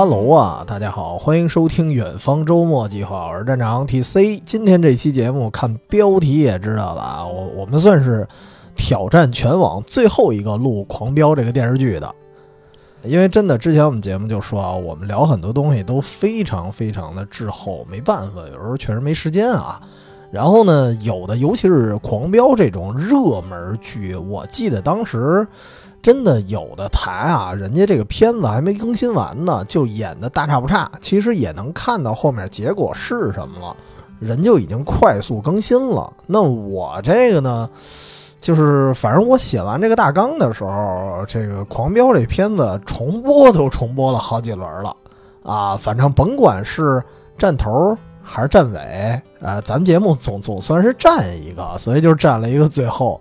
[0.00, 4.40] 哈喽啊，大家好，欢迎收听远方周末计划，我是站长 T C。
[4.46, 8.26] 今天这期节目看标题也知道了啊，我我们算是
[8.74, 12.14] 挑战全网最后一个录《狂飙》这个电视剧的，
[13.02, 19.82] 因为真的之前我们节目就说啊，我们聊很多东西都非常非常的滞后，没办法，有时候确实没时间啊。
[20.32, 25.46] 然后呢，有的尤其是《狂飙》这种热门剧，我记得当时。
[26.02, 30.90] 真的有的台啊，人家这个片子还没更新完呢，就演的大差不差。
[31.00, 33.76] 其实也能看到后面结果是什么了，
[34.18, 36.10] 人就已经快速更新了。
[36.26, 37.68] 那我这个呢，
[38.40, 44.96] 就是反正我写完这个大纲的时候，这个《狂飙》这片子重播都重播了好几轮了
[45.42, 45.76] 啊。
[45.76, 47.02] 反正甭管是
[47.36, 53.20] 站头还是站尾，呃，咱们节目总总算是站一个，所以就站了一个最后。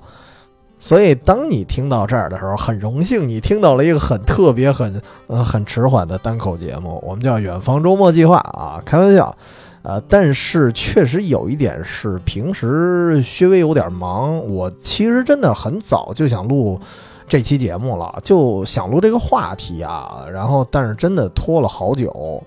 [0.82, 9.36] 所以，当你听到这儿的时候，很荣幸你听到了一个很特别、很呃很迟缓的单口节目，我们叫《远方周末计划》啊，开玩笑，
[9.82, 16.80] 呃，但是确实有一点是，平时稍微有点忙，我其实真的很早就想录
[17.28, 22.42] 这期节目了，就想录这个话题啊，然后但是真的拖了好久，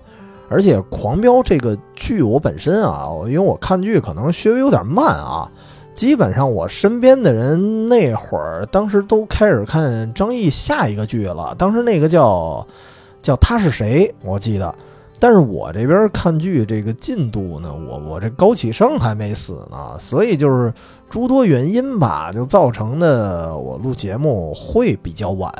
[0.49, 5.47] 而且《狂飙》这个剧我本身啊，因为我看剧可能稍微有点慢啊。
[5.93, 11.55] 基本上我身边的人那会儿，当时都开始看张译下一个剧了。
[11.57, 12.65] 当时那个叫
[13.21, 14.73] 叫他是谁，我记得。
[15.19, 20.73] 但是我这边看剧这个进度呢，我我这高启盛还没死呢，所以就是
[21.09, 25.53] 诸多原因吧，就造成的我录节目会比较晚。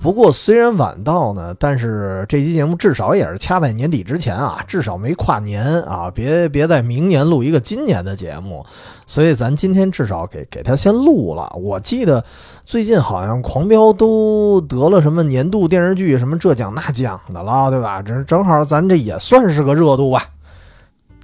[0.00, 8.64] 不过虽然晚到呢，但是这期节目至少也是掐在年底之前啊，至少没跨年啊，别别在明年录一个今年的节目，
[9.06, 11.52] 所以咱今天至少给给他先录了。
[11.56, 12.24] 我记得
[12.64, 18.00] 最近好像《狂飙》都得了什么年度电视剧什么这奖那奖的了，对吧？
[18.00, 20.22] 这正好咱这也算是个热度吧。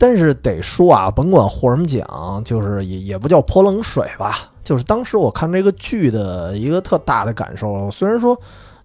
[0.06, 4.53] 但是得说啊，甭管获什么奖，就是也也不叫泼冷水吧。
[4.62, 8.38] 就是当时我看这个剧的一个特大的感受，虽然说。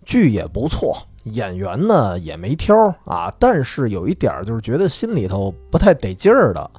[0.06, 2.76] 剧也不错，演员呢也没挑
[3.06, 6.72] 啊，但是有一点就是觉得心里头不太得劲儿的，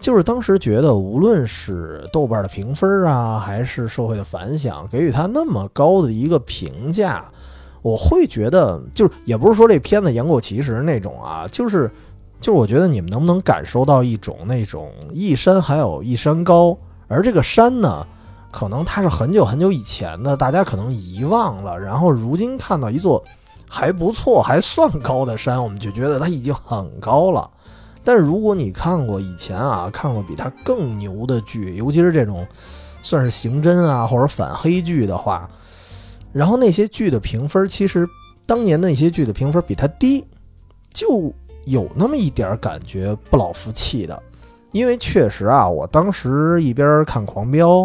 [0.00, 7.26] 就是当时觉得无论是豆瓣的评分啊，还是社会的反响，给予他那么高的一个评价，
[7.82, 11.90] 我会觉得就是也不是说这片子言过其实那种啊，就是
[12.44, 16.76] 就是我觉得你们能不能感受到一种那种一山还有一山高，
[17.08, 18.06] 而这个山呢？
[18.52, 21.80] 可能它是很久很久以前的，大家可能遗忘了。
[21.80, 23.24] 然后如今看到一座
[23.66, 27.50] 还不错、还算高的山，我们就觉得它已经很高了。
[28.04, 32.46] 但是如果你看过以前啊，看过比它更牛的剧，尤其是这种
[33.00, 35.48] 算是刑侦啊或者反黑剧的话，
[36.30, 38.06] 然后那些剧的评分，其实
[38.44, 40.22] 当年那些剧的评分比它低，
[40.92, 41.32] 就
[41.66, 44.22] 有那么一点感觉不老服气的。
[44.72, 47.80] 因为确实啊，我当时一边看《狂飙》。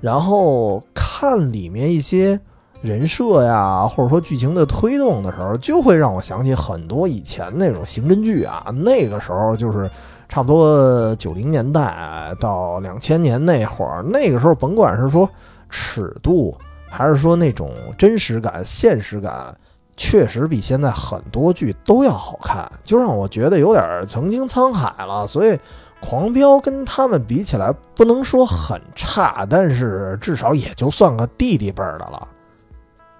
[0.00, 2.40] 然后看里面一些
[2.80, 8.72] 人设呀，或者说剧情的推动的时候，就会让我想起很多以前那种刑侦剧啊。
[8.74, 9.90] 那个时候就是
[10.26, 15.28] 差不多九零年代到两千年那会儿，那个时候甭管是说
[15.68, 16.56] 尺度，
[16.88, 19.54] 还是说那种真实感、现实感，
[20.00, 25.26] 确实比现在很多剧都要好看，就让我觉得有点曾经沧海了。
[25.26, 25.58] 所以。
[26.02, 32.26] 狂飙跟他们比起来，不能说很差，但是至少也就算个弟弟辈儿的了。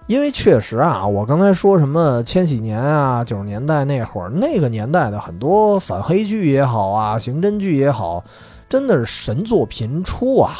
[0.07, 8.23] 因为确实啊，我刚才说什么千禧年啊、九十年代那会儿，那个年代的很多反黑剧也好啊、刑侦剧也好，
[8.67, 10.55] 真的是神作频出啊。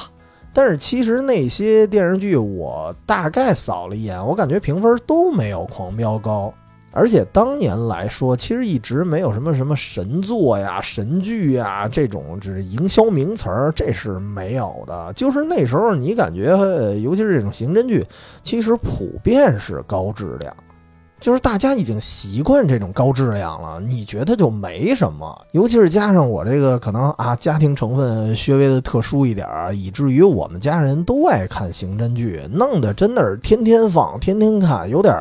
[0.53, 6.53] 但是其实那些电视剧，我大概扫了一眼，我感觉评分都没有狂飙高。
[6.93, 15.13] 而且当年来说，其实一直没有什么什么神作呀、神剧呀这种，只是营销名词儿，这是没有的。
[15.13, 16.47] 就是那时候你感觉，
[16.99, 18.05] 尤其是这种刑侦剧，
[18.43, 20.53] 其实普遍是高质量，
[21.21, 25.39] 就是大家已经习惯这种高质量了，你觉得就没什么。
[25.51, 35.15] 尤其是加上我这个可能啊，家庭成分稍微的特殊一点儿，以至于我们家人都爱看刑侦剧，弄得真的是天天放、天天看，有点。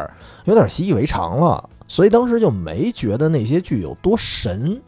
[0.46, 4.80] 有点习以为常了，所以当时就没觉得那些剧有多神。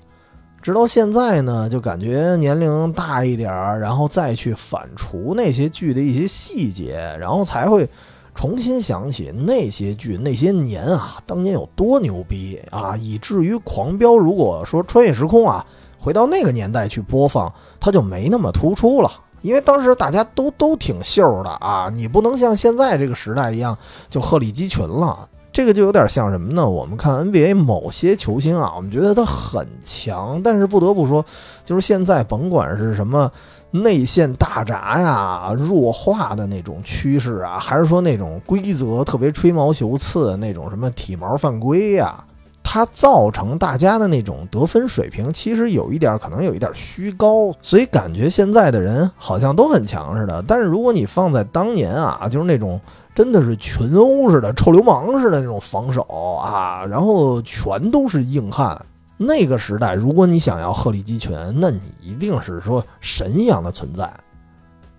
[0.62, 7.86] 直到现在呢，就感觉年龄大一点儿，然后再去反刍那些剧的一些细节，然后才会
[8.34, 12.96] 重新想起那些剧那些年啊，当年有多牛逼啊！
[12.96, 15.64] 以至于《狂飙》如果说穿越时空啊，
[15.98, 19.10] 回到那个年代去播放，它就没那么突出了，
[19.42, 23.76] 因为当时大家都都挺秀的啊，你不能像现在这个时代一样
[24.08, 25.28] 就鹤立鸡群了。
[25.52, 26.66] 这个就有点像什么呢？
[26.66, 31.22] 我们看 NBA 某些球星啊，我们觉得他很强，但是不得不说，
[31.66, 33.30] 就是现在甭管是什么
[33.72, 42.22] 内线大闸呀、弱化的那种趋势啊，还是说那种规则特别吹毛求疵的那种什么体毛犯规呀，
[42.62, 50.44] 它造成大家的那种得分水平，其实有一点可能有一点虚高，所以感觉现在的人好像都很强似的。
[50.46, 52.80] 但是如果你放在当年啊，就是那种。
[53.14, 56.00] 真的是群殴似的、臭流氓似的那种防守
[56.42, 58.86] 啊，然后全都是硬汉。
[59.26, 64.12] 那个时代，如果你想要鹤立鸡群，那你一定是说神一样的存在。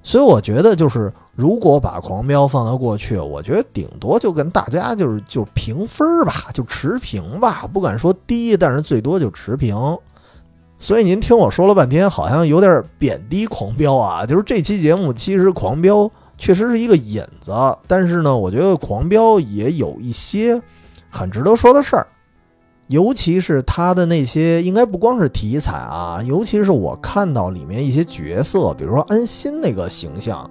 [0.02, 9.76] 所以我觉得，就是如果把狂飙放到过去，我觉得顶多就跟大家就是就平分吧，就持平吧，不敢说低，但是最多就持平。
[10.80, 14.26] 所以您听我说了半天，好像有点贬低狂飙啊。
[14.26, 16.10] 就是这期节目其实狂飙。
[16.36, 17.54] 确实是一个引子，
[17.88, 20.60] 但是呢，我觉得《狂飙》也有一些
[21.08, 22.08] 很值得说的事儿，
[22.88, 30.50] 尤其是他的那些，应该不光是题材啊，尤其是我看到里面一些角色，比如说安心那个形象，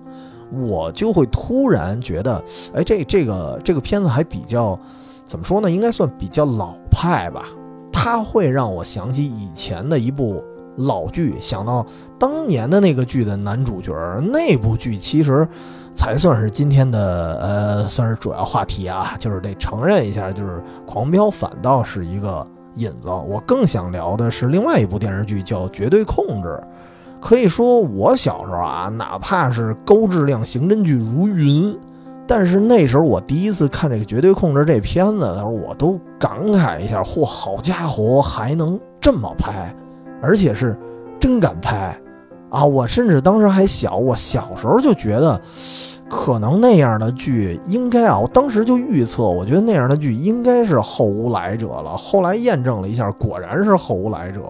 [0.51, 2.43] 我就会突然觉得，
[2.73, 4.79] 哎，这这个这个片子还比较
[5.25, 5.71] 怎么说呢？
[5.71, 7.45] 应该算比较老派吧。
[7.93, 10.43] 它会让我想起以前的一部
[10.77, 11.87] 老剧，想到
[12.19, 13.93] 当年的那个剧的男主角，
[14.33, 15.47] 那部剧其实。
[15.95, 20.57] 才算是今天的呃，算是主要话题啊，就是得承认一下，就是
[20.87, 22.47] 《狂飙》反倒是一个
[22.77, 23.09] 引子。
[23.09, 26.49] 我更想聊的是另外一部电视剧，叫《绝对控制》。
[27.21, 31.79] 可以说，我小时候啊，哪怕是高质量刑侦剧如云，
[32.27, 39.73] 但是那时候我第一次看这个《绝对控制》这片子的时候，我都感慨一下：嚯，好家伙，还能这么拍，
[40.21, 40.77] 而且是
[41.21, 41.97] 真敢拍。
[42.53, 45.41] 啊，我甚至当时还小，我小时候就觉得，
[46.07, 51.97] 可能那样的剧应该啊，我当时就预测，我觉得那样的剧应该是后无来者了。
[51.97, 54.43] 后来验证了一下，果然是后无来者。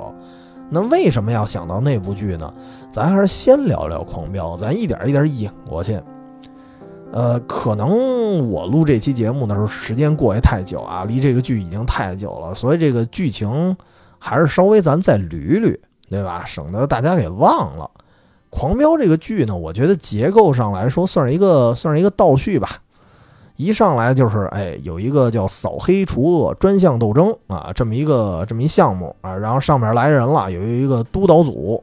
[0.69, 2.53] 那为什么要想到那部剧呢？
[2.91, 6.01] 咱还是先聊聊《狂飙》，咱一点一点引过去。
[7.13, 13.77] 呃，可能我录这期节目的时候时间过去太久啊，离这个剧已经太久了，所以这个剧情
[14.19, 15.79] 还是稍微咱再捋捋。
[16.13, 16.45] 对吧？
[16.45, 17.91] 省得大家给忘了，
[18.51, 22.69] 《狂飙》这个剧呢，我觉得结构上来说算是一个算是一个倒叙吧。
[23.57, 31.83] 一上来就是，哎，有一个叫扫黑除恶专项斗争啊，这么一个这么一项目啊，然后上面来人了，有一个督导组，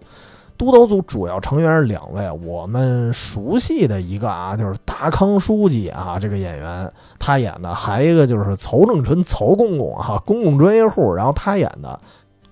[0.59, 11.99] 督导组主要成员是两位，我们熟悉的一个啊，就是达康书记啊，这个演员他演的，还一个就是曹正淳曹公公哈，公共专业户，然后他演的。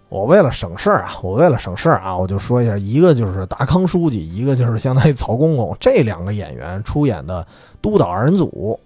[0.09, 7.45] 我为了省事儿啊，我为了省事儿啊，我就说一下，一个就是达康书记，一个就是相当于曹公公，这两个演员出演的
[7.81, 8.80] 督导二人组，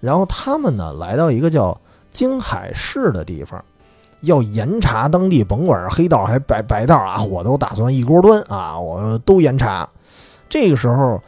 [0.00, 1.80] 然后他们呢来到一个叫
[2.10, 3.64] 京海市的地方，
[4.20, 9.88] 要严查当地，甭管是黑道还白白道啊，我都打算一锅端啊，我都严查。
[10.46, 11.18] 这个时候，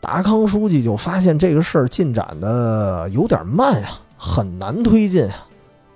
[0.00, 5.46] 达康书记就发现这个事儿进展的有点慢呀，很难推进啊，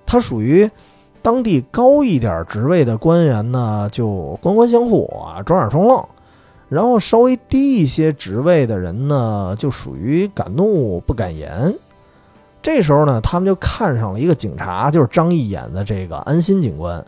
[0.05, 0.71] 他属于。
[1.23, 6.05] 当地高一点职位的官员呢，就官官相护啊，装耳充愣；
[6.69, 11.73] 然后稍微低一些职位的人呢，就属于敢怒不敢言。
[12.61, 17.05] 这时候呢，他们就看上了一个警察，就是张译演的这个安心警官，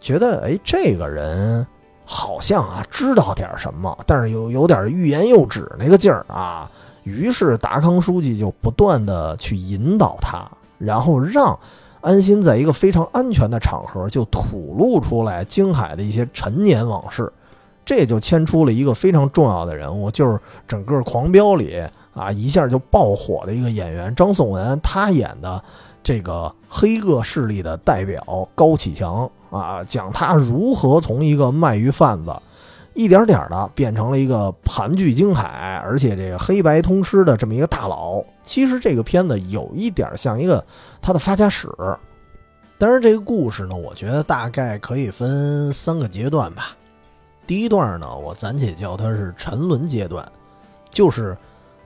[0.00, 1.66] 觉得哎，这个人
[2.04, 6.70] 好像啊知道点什么，但是又有点欲言又止那个劲儿啊。
[7.02, 11.58] 于是达康书记就不断的去引导他，然后让。
[12.00, 17.32] 安心在一个非常安全的场合就吐露出来京海的一些陈年往事，
[17.84, 21.82] 这就牵出了一个非常重要的人物，就是整个《狂飙》里
[22.14, 25.62] 啊一下就爆火的一个演员张颂文，他演的
[26.02, 32.32] 这个黑恶势力的代表高启强啊，讲他如何从一个卖鱼贩子。
[33.02, 38.22] 一点点的变成了一个盘踞京海，而且这个黑白通吃的这么一个大佬。
[38.42, 40.62] 其实这个片子有一点像一个
[41.00, 41.68] 他的发家史。
[42.76, 46.76] 但是这个故事呢，我觉得大概可以分三个阶段吧。
[47.46, 50.26] 第一段呢，我暂且叫它是沉沦阶段，
[50.90, 51.36] 就是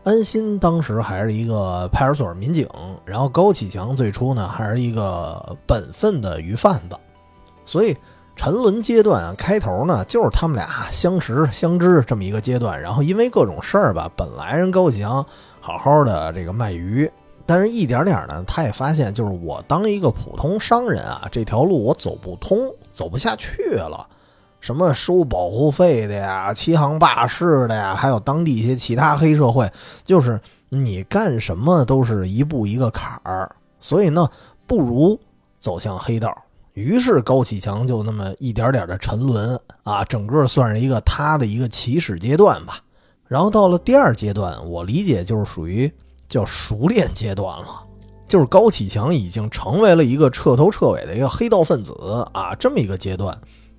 [0.02, 2.68] 安心当时还是一个派出所民警，
[3.04, 6.96] 然后高启强最初呢还是一个本分的鱼贩子，
[7.64, 7.96] 所以。
[8.36, 15.24] 沉沦阶段啊，开头呢就是他们俩相识相知这么一个阶段，然后因为各种事儿吧，本来人高翔
[15.60, 17.10] 好好的这个卖鱼，
[17.46, 22.58] 但是一点点呢，他也发现就是我当一个普通商人啊，这条路我走不通，
[22.90, 24.06] 走不下去了。
[24.60, 29.70] 什么收保护费的呀，欺行霸市的呀，还有当地一些其他黑社会，
[30.04, 33.54] 就是你干什么都是一步一个坎儿。
[33.78, 34.26] 所以呢，
[34.66, 35.20] 不如
[35.58, 36.34] 走向黑道。
[36.74, 42.78] 于是高启强就那么一点点的沉沦啊，整个算是一个他的一个起始阶段吧。
[43.26, 45.90] 然后到了第二阶段，我理解就是属于
[46.28, 47.80] 叫熟练阶段了，
[48.26, 53.36] 就是高启强已经成为了一个彻头彻尾的一个黑道分子啊，这么一个阶段。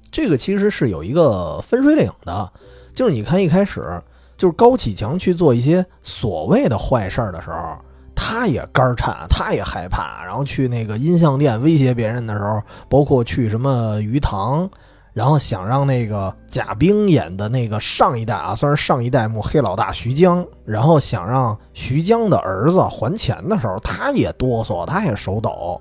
[0.10, 2.50] 这个其实是有一个分水岭的，
[2.94, 4.02] 就是你看一开始
[4.38, 7.78] 就是高启强去做一些所谓的坏事儿的时候。
[8.28, 14.68] 他也肝颤，他也害怕，然后去那个音像店威胁别人的时候，包括去什么鱼塘，
[15.14, 25.80] 然后想让那个贾冰演的那个上一代啊，算是上一代幕黑老大徐江，然后想让徐江的儿子还钱的时候，他也哆嗦，他也手抖。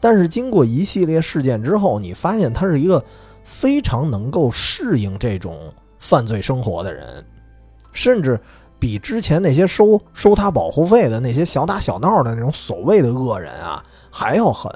[0.00, 3.00] 但是经过一系列事件之后，你发现他是一个
[3.44, 7.24] 非常能够适应这种犯罪生活的人，
[7.92, 8.40] 甚至。
[8.78, 14.70] 比之前那些收收他保护费的那些小打小闹的那种所谓的恶人啊还要狠，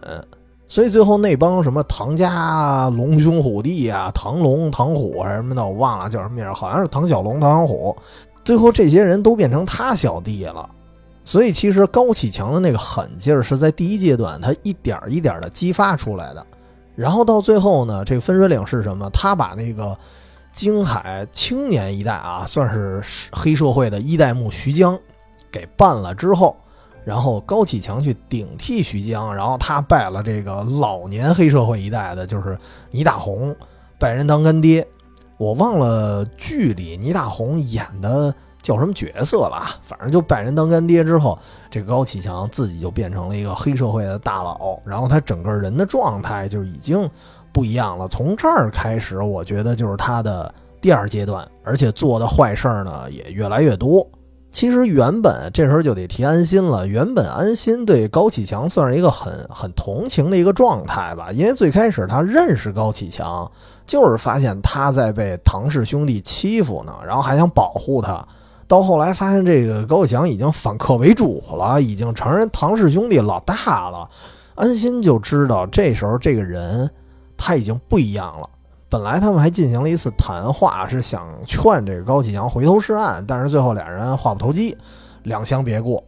[0.66, 7.94] 所以最后那帮什么唐家龙兄虎弟啊，唐龙、唐虎什么的，我忘了叫什么名，好像是唐小龙、唐小虎，
[8.42, 10.68] 最后这些人都变成他小弟了。
[11.24, 16.46] 所以其实高启强的那个狠劲儿是在第一阶段他一点一点的激发出来的，
[16.96, 19.10] 然后到最后呢，这个分水岭是什么？
[19.10, 19.96] 他把那个。
[20.52, 23.02] 京海青年一代啊，算是
[23.32, 24.98] 黑社会的一代目徐江，
[25.50, 26.56] 给办了之后，
[27.04, 32.58] 然后高启强去顶替徐江，然后他拜了这个老年黑社会一代的，就是
[32.90, 33.54] 倪大红，
[33.98, 34.86] 拜人当干爹。
[35.38, 41.38] 我忘了剧里倪大红演的叫什么角色了，反正就拜人当干爹之后，
[41.70, 47.08] 这个高启强自己就变成了一个黑社会的大佬，然后他整个人的状态就已经。
[47.52, 54.06] 不一样了，从这儿开始，我觉得就是他的第二阶段，而且做的坏事儿呢也越来越多。
[54.52, 63.48] 其实原本这时候就得提安心了，原本安心对高启强算是一个很很同情的一个状态吧，因为最开始他认识高启强，
[63.86, 68.26] 就是发现他在被唐氏兄弟欺负呢，然后还想保护他，
[68.66, 74.10] 到后来发现这个高启强已经反客为主了，已经承认唐氏兄弟老大了，
[74.56, 76.90] 安心就知道这时候这个人。
[77.42, 78.46] 他已经不一样了。
[78.90, 84.76] 本来他们还进行了一次谈话，是想劝这个高启强回头是岸，但是最后俩人话不投机，
[85.22, 86.02] 两相别过。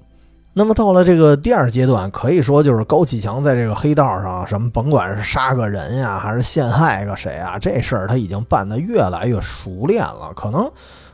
[0.52, 10.70] 那么到了这个第二阶段，可以说就是高启强在这个黑道上，什么甭管是杀个人呀，还是陷害个谁啊，这事儿他已经办得越来越熟练了，可能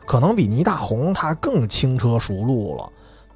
[0.06, 2.88] 可能比倪大红他更轻车熟路了。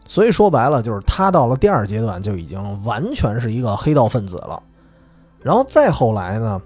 [0.07, 4.61] 所以说白了，就是他到了第二阶段就已经完全是一个黑道分子了。
[5.41, 6.61] 然后再后来呢？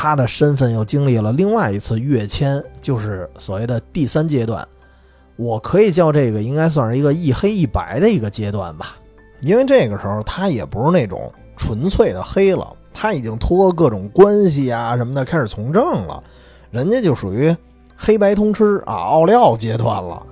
[0.00, 4.64] 他的身份又经历了另外一次跃迁，就是所谓的第三阶段。
[5.34, 8.96] 我可以叫这个应该算是一个一黑一白的一个阶段吧，
[9.40, 16.22] 因为这个时候他也不是那种纯粹的黑了，他已经托各种关系啊什么的开始从政了，
[16.70, 17.52] 人家就属于
[17.96, 20.24] 黑白通吃啊奥利奥阶段了，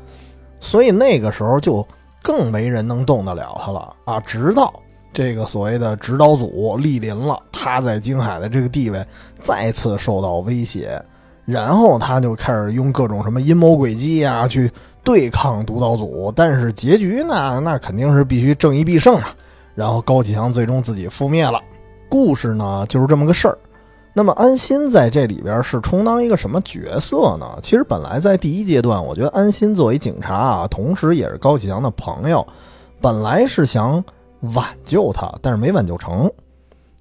[0.61, 1.85] 所以那个时候就
[2.23, 4.73] 更没人能动得了他了啊，直到。
[5.16, 9.02] 这个所谓的指导组莅临了，他在京海的这个地位
[9.40, 11.02] 再次受到威胁，
[11.46, 14.70] 然后他就开始用各种什么阴谋诡计啊去
[15.02, 19.35] 对抗督导组，但是结局呢，那肯定是必须正义必胜啊。
[19.75, 21.62] 然后高启强最终自己覆灭了，
[22.11, 23.56] 故事呢就是这么个事儿。
[24.12, 27.58] 那么安心在这里边是充当一个什么角色呢？
[27.62, 32.46] 其实本来在第一阶段，我觉得安心作为警察啊，同时也是高启强的朋友，
[33.00, 34.04] 本来是想。
[34.40, 36.31] 挽救他，但是没挽救成。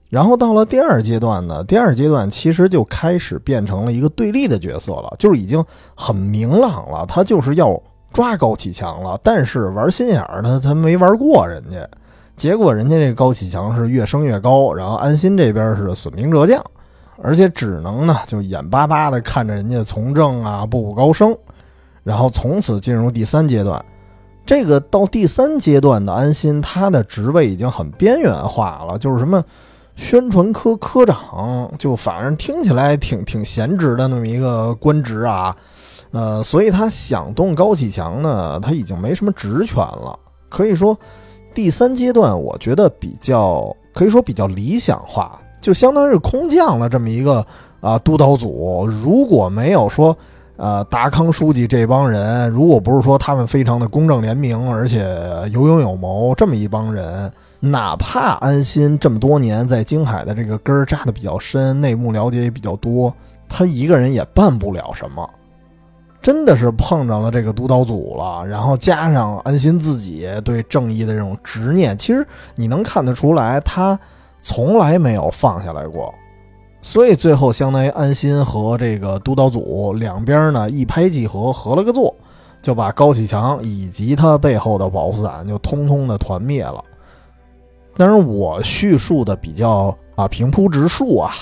[0.10, 5.63] 然后到了第二阶段呢，第二阶段其实就开始变成了一个对立的角色了，就是已经
[5.96, 7.77] 很明朗了，他就是要
[8.13, 9.20] 抓高启强了。
[9.24, 11.86] 但是玩心眼儿的他没玩过人家，
[12.38, 16.63] 结果人家这高启强是越升越高，然后安心这边是损兵折将，
[17.22, 21.36] 而且只能呢就眼巴巴的看着人家从政啊步步高升，
[22.04, 23.84] 然后从此进入第三阶段。
[24.46, 29.44] 这个到第三阶段的安心，他的职位已经很边缘化了，就是什么
[29.96, 35.56] 宣传科科长，就反正听起来挺挺闲职的那么一个官职啊，
[36.12, 40.18] 呃，所以他想动高启强呢，他已经没什么职权了。
[40.48, 40.96] 可以说，
[41.56, 47.44] 第三阶段我觉得比较可以说比较理想化，就相当于是空降了这么一个
[47.82, 50.16] 啊督导组，如果没有说。
[50.57, 55.00] 呃，达康书记这帮人，如果不是说他们非常的公正廉明，而且
[55.51, 63.13] 有勇有谋，这么一帮人，哪怕安心这么多年在京海的这个根扎的比较深，内幕了解也比较多，
[63.50, 65.29] 他一个人也办不了什么。
[66.21, 74.00] 真的是碰着了这个督导组了，然后加上安心自己对正义的这种执念，其实你能看得出来，他
[74.41, 76.12] 从来没有放下来过。
[76.88, 82.15] 所以最后，相当于安心和这个督导组两边呢一拍即合，合了个作，
[82.62, 86.86] 就把高启强以及他背后的保护伞就通通的团灭了。
[87.98, 91.34] 当然，我叙述的比较啊平铺直述啊。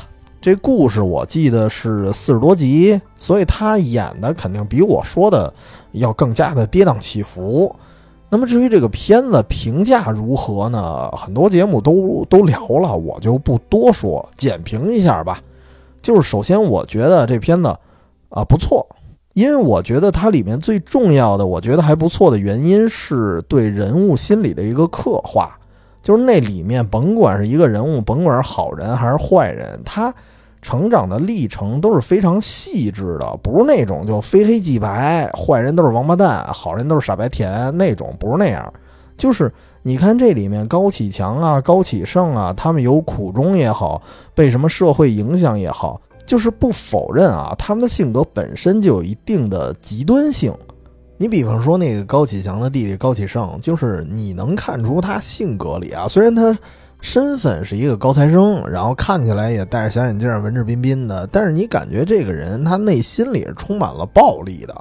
[0.42, 5.54] 这故事我记得是四十多集，所以他演的肯定比我说的
[5.92, 7.76] 要更加的跌宕起伏。
[8.34, 11.08] 那么至于这个片子评价如何呢？
[11.12, 15.40] 很多节目都都聊了，我就不多说，简评一下吧。
[16.02, 17.68] 就是首先，我觉得这片子
[18.30, 18.88] 啊不错，
[19.34, 25.56] 因为我觉得它里面最重要的，我觉得还不错的原因是对人物心理的一个刻画。
[26.02, 30.12] 就是那里面，甭管是一个人物，甭管是好人还是坏人，他。
[30.64, 38.74] 成长的历程都是非常细致的，不是那种就非黑即白，坏人都是王八蛋，好人都是傻白甜那种，不是那样。
[39.16, 39.54] 就是
[39.84, 44.02] 你看这里面高启强啊、高启盛啊，他们有苦衷也好，
[44.34, 50.52] 被什么社会影响也好，就是不否认啊，他们的性格本身就有一定的极端性。
[51.18, 56.58] 你比方说那个高启强的弟弟高启盛，就是你能看出他性格里啊，虽然他。
[57.04, 61.28] 身份是一个高材生，然后看起来也戴着小眼镜，文质彬彬的。
[61.28, 64.74] 但是你感觉这个人他内心里是充满了暴力的，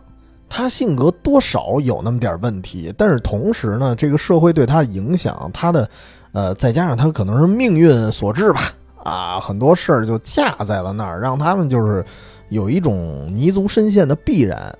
[0.48, 2.94] 他性格多少有那么点问题。
[2.96, 5.90] 但是同时呢，这个社会对他影响，他的，
[6.30, 8.60] 呃，再加上他可能是命运所致吧，
[9.02, 12.04] 啊，很多事儿就架在了那儿，让他们就是
[12.50, 14.72] 有一种泥足深陷的必然。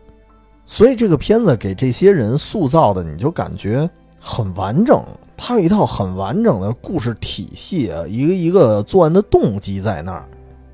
[0.64, 5.02] 所以这个片子给这些人塑造的，你就感觉很完整。
[5.36, 10.24] 他有一套很完整的故事体系，一个一个作案的动机在那儿，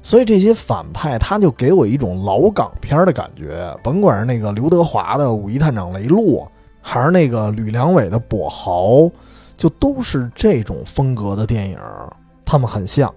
[0.03, 3.75] 所以这些反派他就给我一种老港片的感觉。
[3.83, 6.50] 甭管是那个刘德华的五一探长雷洛，
[6.83, 9.11] 还是那个吕良伟的跛豪，
[9.56, 11.78] 就都是这种风格的电影，
[12.45, 13.13] 他们很像。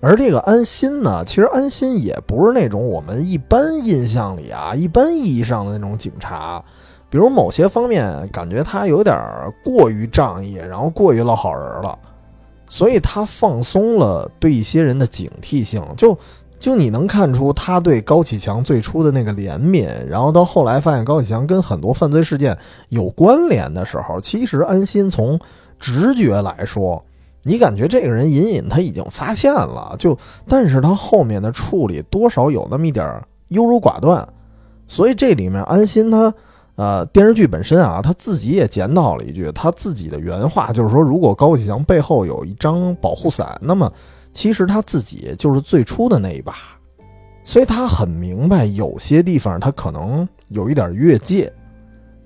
[0.00, 6.64] 而这个安心呢，其实安心也不是那种我们一般印象里啊，一般意义上的那种警察。
[7.12, 9.14] 比如某些方面感觉他有点
[9.62, 11.98] 过于仗义，然后过于老好人了，
[12.70, 15.84] 所以他放松了对一些人的警惕性。
[15.94, 16.18] 就
[16.58, 22.56] 就你能看出他对高启强最初的那个怜悯，然后到后来发现高启强跟很多犯罪事件
[22.88, 25.38] 有关联的时候，其实安心从
[25.78, 27.04] 直觉来说，
[27.42, 30.16] 你感觉这个人隐隐他已经发现了，就
[30.48, 34.26] 但是他后面的处理多少有那么一点优柔寡断，
[34.88, 36.32] 所以这里面安心他。
[36.74, 43.92] 呃，电视剧本身啊，他自己也检讨了一句他自己的原话，就是说，如果高启强背后有一张保护伞，那么
[44.32, 46.54] 其实他自己就是最初的那一把，
[47.44, 51.52] 所以他很明白有些地方他可能有一点越界，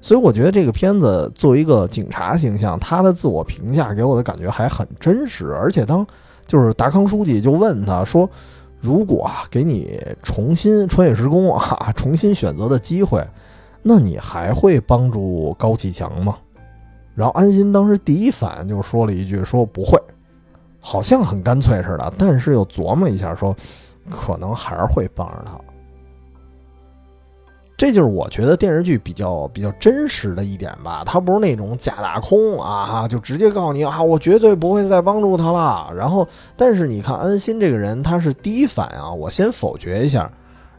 [0.00, 6.06] 所以我觉得这个片子作为一个警察形象，他的自我评价给我的感觉还很真实，而且当
[6.46, 8.30] 就是达康书记就问他说，
[8.78, 13.26] 如果啊给你重新穿越时空啊，重新选择的机会。
[13.88, 16.36] 那你还会帮助高启强吗？
[17.14, 19.96] 然后安心当时第一反应就说了一句：“说不会，
[20.80, 23.54] 好像很干脆似的。”但是又琢磨一下，说
[24.10, 25.52] 可能还是会帮着他。
[27.76, 31.04] 这就是我觉得电视剧比较比较真实的一点吧。
[31.06, 35.88] 他不是那种假大空啊，就直接告诉你啊，我绝对不会再帮助他了。
[35.94, 40.28] 然后，但是你看安心这个人，他是第一反应，我先否决一下，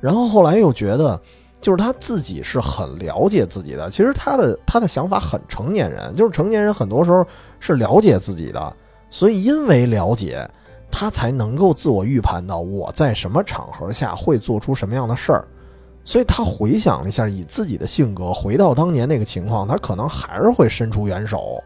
[0.01, 1.17] 然后后来又觉得。
[1.59, 7.25] 就是他自己是很了解自己的，其实他的他的想法很成年人，就是成年人很多时候
[7.59, 8.73] 是了解自己的，
[9.09, 10.47] 所以因为了解，
[10.91, 15.47] 他才能够自我预判到我在什么场合下会做出什么样的事儿，
[16.03, 21.59] 所以他回想了一下，以自己的性格回到当年那个情况，他可能还是会伸出援手，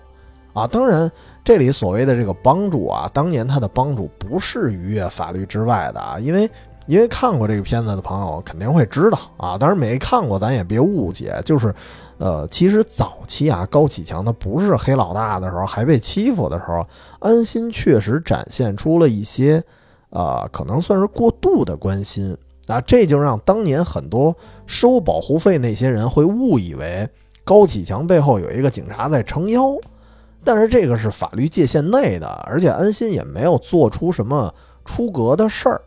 [0.53, 1.11] 啊，当然
[1.43, 6.49] 这里所谓的这个帮助啊，当年他的帮助不是逾越法律之外的啊，因为。
[6.87, 11.73] 因为看过这个片子的朋友肯定会知道啊，当然没看过咱也别误解，就是，
[12.17, 16.85] 呃，其实早期啊，高启强他不是黑老大的时候，还被欺负的时候，
[17.19, 19.63] 安心确实展现出了一些，
[20.09, 22.35] 呃，可能算是过度的关心
[22.67, 27.07] 啊，这就让当年很多收保护费那些人会误以为
[27.43, 29.75] 高启强背后有一个警察在撑腰，
[30.43, 35.81] 但是这个是法律界限内的，而且安心也没有做出什么出格的事儿。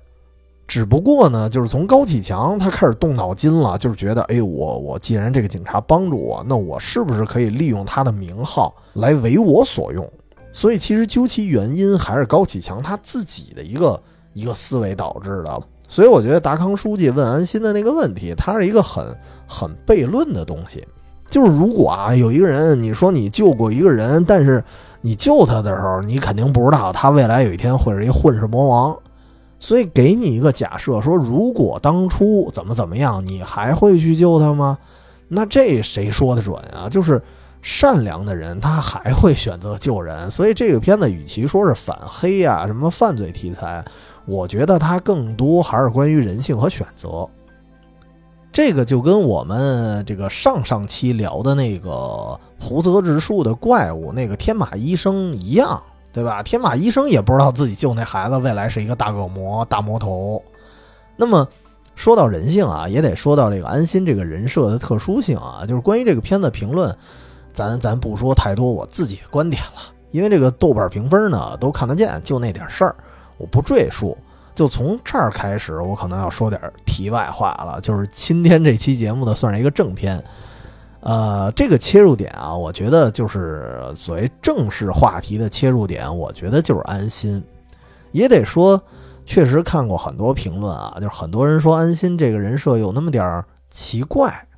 [0.66, 10.10] 只不过呢，就是从高启强他开始动脑筋了，就是觉得，哎，我我既然这个警察帮助我，那我是不是可以利用他的名号来为我所用？
[10.52, 14.00] 所以其实究其原因，还是高启强他自己的一个
[14.32, 19.04] 一个思维导致的，所以我觉得达康书记问安心的那个问题，它是一个很
[19.46, 20.86] 很悖论的东西。
[21.28, 24.62] 就是如果啊，有一个人，你说你救过一个人，但是
[25.00, 28.96] 你救他的时候，你肯定不知道他未来有一天会是一混世魔王。
[29.64, 34.76] 所以给你一个假设，说如果当初怎么怎么样，你还会去救他吗？
[35.26, 36.86] 那这谁说的准啊？
[36.86, 37.18] 就是
[37.62, 40.30] 善良的人，他还会选择救人。
[40.30, 43.82] 所以这个片子与其说是反黑呀，什么犯罪题材，
[44.26, 47.26] 我觉得它更多还是关于人性和选择。
[48.52, 55.82] 这个就跟我们这个上上期聊的那个胡泽直树的怪物那个天马医生一样。
[56.14, 56.44] 对吧？
[56.44, 60.40] 天马医生也不知道自己救那孩子未来是一个大恶魔、大魔头。
[61.16, 61.46] 那么
[61.96, 65.64] 说到人性啊，也得说到这个安心这个人设的特殊性啊。
[65.66, 66.96] 就是关于这个片子评论，
[67.52, 72.94] 咱咱不说太多我自己的观点了，因为这个豆瓣评分呢都看得见，就那点事儿，
[73.36, 74.16] 我不赘述。
[74.54, 80.22] 就从这儿开始，我可能要说点题外话了，就是今天这期节目呢算是一个正片。
[81.04, 87.44] 呃，这个切入点啊，我觉得就是所谓正式话题的切入点，我觉得就是安心。
[88.10, 88.82] 也得说，
[89.26, 94.48] 确实看过很多评论啊，就是很多人说安心这个人设有那么点儿奇怪，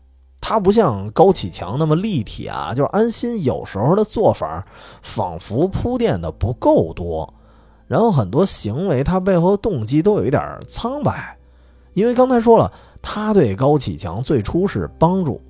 [0.40, 4.64] 他不像高启强那么立体啊，就是安心有时候的做法
[5.02, 7.34] 仿佛铺垫的不够多，
[7.88, 11.36] 然后很多行为他背后的动机都有一点苍白，
[11.92, 12.70] 因为刚才说了，
[13.02, 15.42] 他对高启强最初是帮助。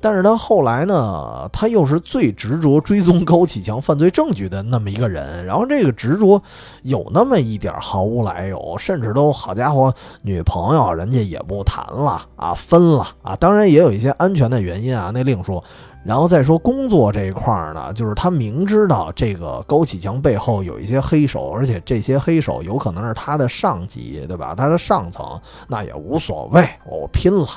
[0.00, 6.40] 但是他后来呢，他又是最执着追踪高启强犯罪证据的那么一个人，然后这个执着
[6.82, 15.62] 有那么一点毫无来由，甚至都好家伙，女朋友人家也不谈了啊，分了啊，当然也有一些安全的原因啊，那另说。
[16.04, 24.54] 然后再说工作这一块呢，就是他明知道这个高启强背后有一些黑手，而且这些黑手有可能是他的上级，对吧？
[24.56, 27.48] 他的上层，那也无所谓，我拼了。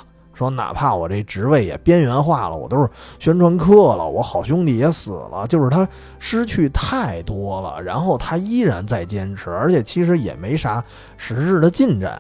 [0.42, 10.84] 说哪怕我这职位也边缘化了，我都是宣传课了，我好兄弟也死了，就是他失去太多了，然后他依然在坚持，而且其实也没啥
[11.16, 12.20] 实质的进展。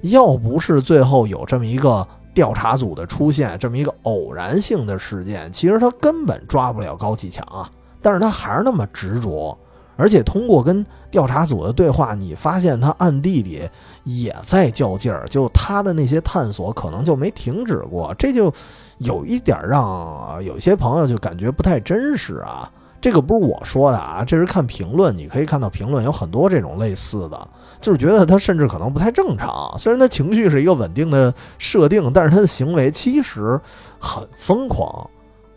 [0.00, 7.70] 要不是最后有这么一个调查组的出现，这么一个偶然性的事件，其实他根本抓不了高启强啊。
[8.00, 9.56] 但是他还是那么执着。
[10.02, 13.62] 而且通过跟调查组的对话，你发现他暗地里
[14.02, 18.52] 也在较劲儿，就他的那些探索可能就没停止过，这就
[18.98, 22.68] 有一点让有些朋友就感觉不太真实啊。
[23.00, 27.48] 这个不是我说的啊，这是看评论，你可以看到评论有很多这种类似的，
[27.80, 29.72] 就是觉得他甚至可能不太正常。
[29.78, 33.60] 虽然他情绪是一个稳定的设定，但是他的行为其实
[34.00, 35.08] 很疯狂。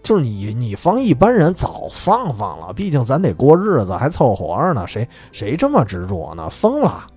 [0.05, 6.47] 就是你，你放一般人早放放了，毕竟咱得过日子，还凑合着呢，谁谁这么执着呢？
[6.47, 7.07] 疯了！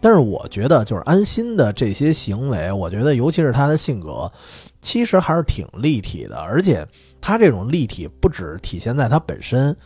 [0.00, 4.32] 但是我觉得，就是安心的这些行为，我觉得尤其是他的性格，
[4.80, 6.88] 其实还是挺立体的，而且
[7.20, 9.76] 他这种立体不只体现在他本身，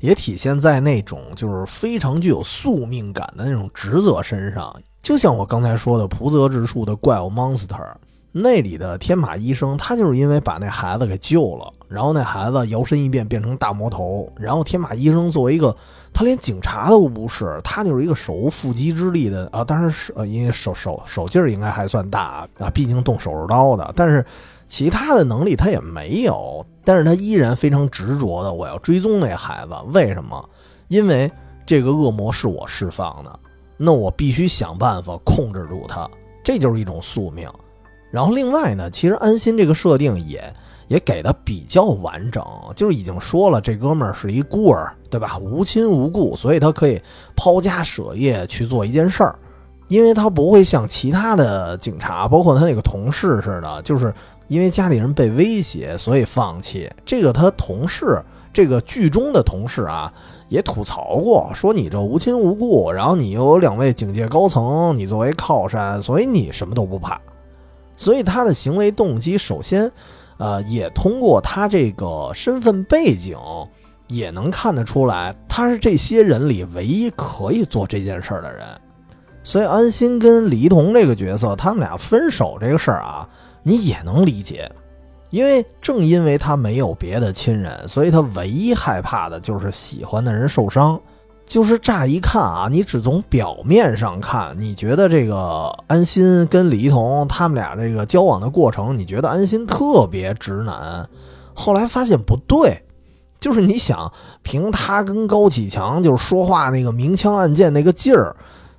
[0.00, 4.76] 也体现在那种就是非常具有宿命感的那种职责身上。
[5.00, 7.94] 就像我刚才说的，蒲泽直树的怪物 monster。
[8.40, 15.76] 那里的天马医生，他就是因为把那孩子给救了，然后那孩子摇身一变变成大魔头，然后天马医生作为一个
[16.12, 24.24] 他连警察都不是，他就是一个手无缚鸡之力的啊，当然是呃，因为手手手劲儿应该还算大啊，毕竟动手术刀的，但是
[24.66, 30.48] 其他的能力他也没有，但是他依然非常执着的，我要追踪那孩子，为什么？
[30.88, 31.30] 因为
[31.66, 33.38] 这个恶魔是我释放的，
[33.76, 36.08] 那我必须想办法控制住他，
[36.44, 37.48] 这就是一种宿命。
[38.10, 40.42] 然后另外呢，其实安心这个设定也
[40.88, 42.42] 也给的比较完整，
[42.74, 45.38] 就是已经说了，这哥们儿是一孤儿，对吧？
[45.38, 47.00] 无亲无故，所以他可以
[47.36, 49.38] 抛家舍业去做一件事儿，
[49.88, 54.14] 因为他不会像其他的警察，包括他那个同事似的，就是
[54.46, 56.90] 因为家里人被威胁，所以放弃。
[57.04, 60.10] 这个他同事，这个剧中的同事啊，
[60.48, 67.20] 也吐槽过，说你这无亲无故，然后你又有两位警界高层，你作为靠山，所以你什么都不怕。
[67.98, 69.90] 所以他的行为动机，首先，
[70.38, 73.36] 呃，也通过他这个身份背景，
[74.06, 78.64] 也能看得出来，他是这些人里唯一可以做这件事儿的人。
[79.42, 83.28] 所以安心跟李一桐这个角色，他们俩分手这个事儿啊，
[83.62, 84.70] 你也能理解，
[85.30, 91.00] 因为正因为他没有别的亲人，所以他唯一害怕的就是喜欢的人受伤。
[91.48, 101.08] 就是乍一看啊，你只从表面上看，你觉得这个安心跟李一桐他们俩这个交往的过程，你觉得安心特别直男。
[101.54, 102.82] 后来发现不对，
[103.40, 108.36] 就是你想凭他跟高启强就是说话那个明枪暗箭那个劲儿，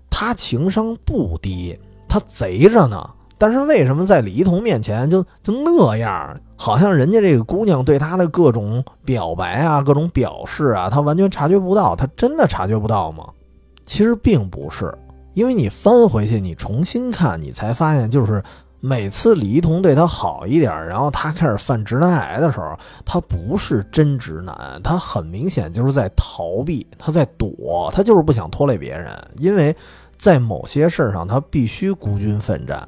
[0.10, 1.78] 他情商不低，
[2.08, 3.10] 他贼着呢。
[3.40, 6.38] 但是为什么在李一桐面前就就那样？
[6.58, 11.96] 好像人家这个姑娘对他的各种表白啊、各种表示啊，他完全察觉不到。
[11.96, 13.24] 他真的察觉不到吗？
[13.86, 14.94] 其实并不是，
[15.36, 18.44] 因为你翻回去，你重新看，你才发现，就是
[18.82, 29.74] 每次李一桐对他好一点，然后他开始犯直男癌的时候，他不是真直男，他很明显就是在逃避，他在躲，他就是不想拖累别人，因为
[30.18, 32.86] 在某些事上，他必须孤军奋战。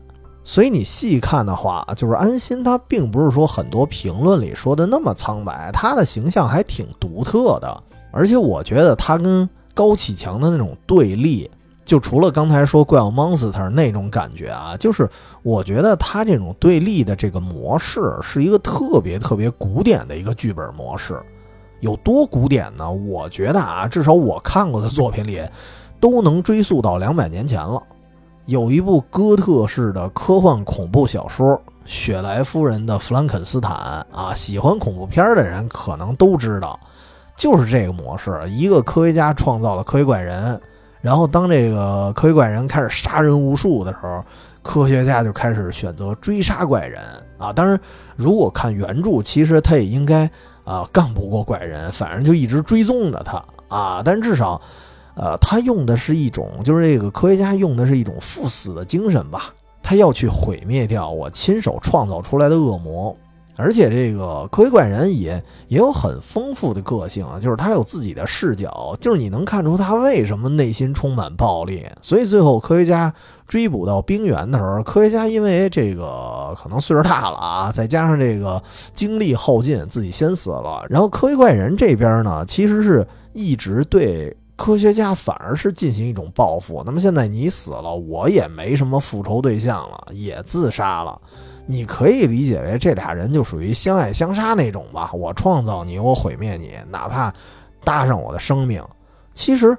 [0.51, 7.83] 所以你细看的话，就是安心，他并不是说很多评论里说的那么苍白，他的形象还挺独特的。
[8.11, 11.49] 而且我觉得他跟高启强的那种对立，
[11.85, 15.09] 就除了刚才说怪物 monster 那种感觉啊，就是
[15.41, 21.17] 我觉得他这种对立的这个模式是一个特别特别古典的一个剧本模式。
[21.79, 22.91] 有多古典呢？
[22.91, 25.41] 我觉得啊，至少我看过的作品里，
[25.97, 27.81] 都能追溯到两百年前了。
[28.51, 36.77] 有一部哥特式的科幻恐怖小说《雪莱夫人的弗兰肯斯坦》啊，喜欢恐怖片的人可能都知道，
[37.37, 40.59] 就是这个模式：一个科学家创造了科学怪人，
[40.99, 44.21] 然后当这个科学怪人开始杀人无数的时候，
[44.61, 47.01] 科学家就开始选择追杀怪人
[47.37, 47.53] 啊。
[47.53, 47.79] 当然，
[48.17, 50.29] 如果看原著，其实他也应该
[50.65, 54.01] 啊干不过怪人，反正就一直追踪着他啊。
[54.03, 54.61] 但至少。
[55.15, 63.15] 呃，他用的是一种，就是这个科学家用的是一种赴死的精神吧，他要去毁灭掉我亲手创造出来的恶魔，
[63.57, 65.31] 而且这个科学怪人也
[65.67, 73.13] 也有很丰富的个性啊，就是他有自己的视角，就是你能看出他为什么内心充满暴力，所以最后科学家
[73.47, 78.63] 追捕到冰原的时候，科学家因为这个可能岁数大了啊，再加上这个
[78.95, 84.35] 精力耗尽，自己先死了，然后科学怪人这边呢，其实是一直对。
[84.61, 86.83] 科学家反而是进行一种报复。
[86.85, 91.19] 那么现在你死了，我也没什么复仇对象了，也自杀了。
[91.65, 95.09] 你可以理解为这俩人就属于相爱相杀那种吧。
[95.13, 97.33] 我创造你，我毁灭你，哪怕
[97.83, 98.83] 搭上我的生命。
[99.33, 99.75] 其实，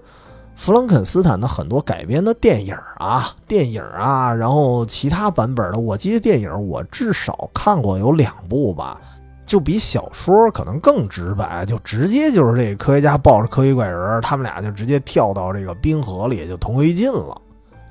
[0.56, 9.00] 弗兰肯斯坦的很多改编的电影啊、电影啊，然后其他版本的，我记得电影我至少看过有两部吧。
[9.44, 17.40] 就比小说可能更直白，就直接就是这个科学家抱着科学怪人，他们俩就直接跳到这个冰河里就同归于尽了。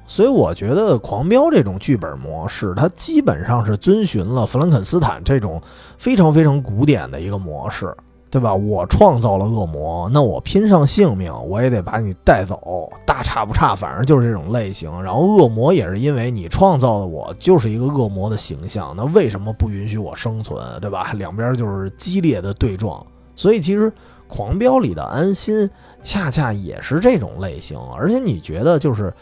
[0.08, 5.62] 所以我觉得《狂飙》这种剧本模式，它基本上是遵循了弗兰肯斯坦这种
[5.98, 7.96] 非常非常古典的一个模式。
[8.32, 8.56] 对吧？
[8.56, 14.90] 我创造了恶魔，那我拼上性命，我也得把你带走，大差不差，反正就是这种类型。
[15.04, 20.64] 然后恶魔也是因为你创造的我就是一个恶魔的形象，那为什么不允许我生存？
[20.80, 21.12] 对吧？
[21.12, 23.06] 两边就是激烈的对撞。
[23.36, 23.92] 所以其实
[24.30, 25.70] 《狂飙》里的安心
[26.02, 29.14] 恰恰也是这种类型，而且你觉得就是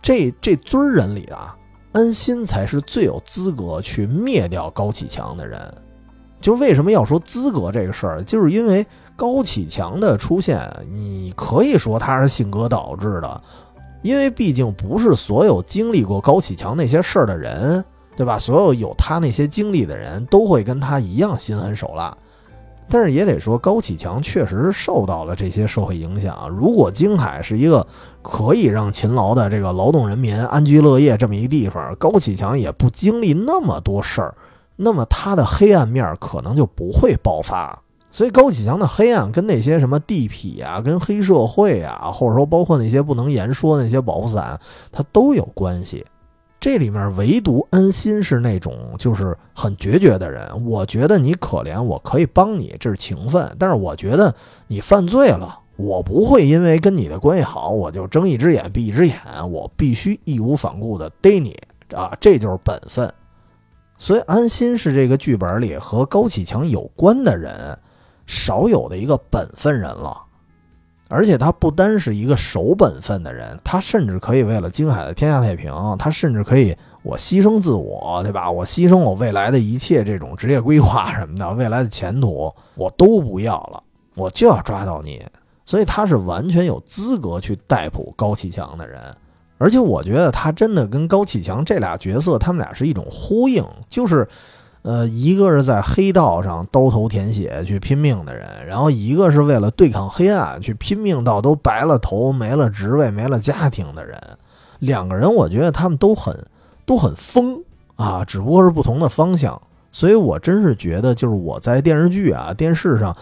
[0.00, 1.56] 这这尊人里啊，
[1.90, 5.74] 安心才是最有资格去灭掉高启强的人。
[6.42, 8.84] 就为什么要说资格这个事儿，就是因为
[9.16, 13.40] 高启强的出现，你可以说他是性格导致的，
[14.02, 17.82] 因为毕竟不是所有经历过高启强那些事儿的人，
[18.16, 18.38] 对吧？
[18.38, 22.14] 所有有他那些经历的人都会跟他一样心狠手辣。
[22.88, 26.46] 但是也得说，高启强确实受到了这些社会影响。
[26.50, 27.86] 如果京海是一个
[28.20, 34.34] 可以让勤劳的这个劳动人民安居乐业这么一地方，高启强也不经历那么多事儿。
[34.76, 37.78] 那么他的黑暗面可能就不会爆发，
[38.10, 44.58] 所以高启强的黑暗跟那些什么地痞啊、跟黑社会啊，或者说包括那些不能言说那些保护伞，
[44.90, 46.04] 他都有关系。
[46.60, 50.48] 这里面唯独安心是那种就是很决绝的人。
[50.64, 53.52] 我觉得你可怜，我可以帮你，这是情分。
[53.58, 54.32] 但是我觉得
[54.68, 59.16] 你犯罪了，我不会因为跟你的关系好，我就睁一只眼闭一只眼，
[59.50, 61.58] 我必须义无反顾的逮你
[61.92, 63.12] 啊，这就是本分。
[64.02, 67.78] 所以安心是这个剧本里和高启强有关的人
[68.26, 70.20] 少有的一个本分人了，
[71.06, 78.50] 而且他不单是一个守本分的人，他甚至可以为了京海的天下太平，他甚至可以我牺牲自我，对吧？
[78.50, 83.80] 我牺牲我未来的一切这种职业规划什么的，未来的前途我都不要了，
[84.16, 85.24] 我就要抓到你。
[85.64, 89.00] 所以他是完全有资格去逮捕高启强的人。
[89.62, 94.28] 而且我觉得他真的跟高启强这俩角色，他们俩是一种呼应，就是，
[94.82, 104.20] 呃，一个是在黑道上刀头舔血去拼命的人，然后一个是为了对抗黑暗去拼命到都白了头、没了职位、没了家庭的人。
[104.80, 106.36] 两个人，我觉得他们都很
[106.84, 107.62] 都很疯
[107.94, 109.62] 啊，只不过是不同的方向。
[109.92, 113.16] 所以我真是觉得，就是我在电视剧啊、电视上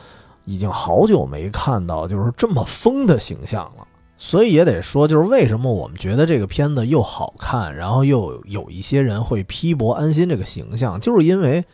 [0.47, 3.87] 已经好久没看到就是这么疯的形象了。
[4.23, 11.65] 所以也得说，就是为什么我们觉得这个片子又好看，然后又有一些人会批驳安心这个形象，就是因为，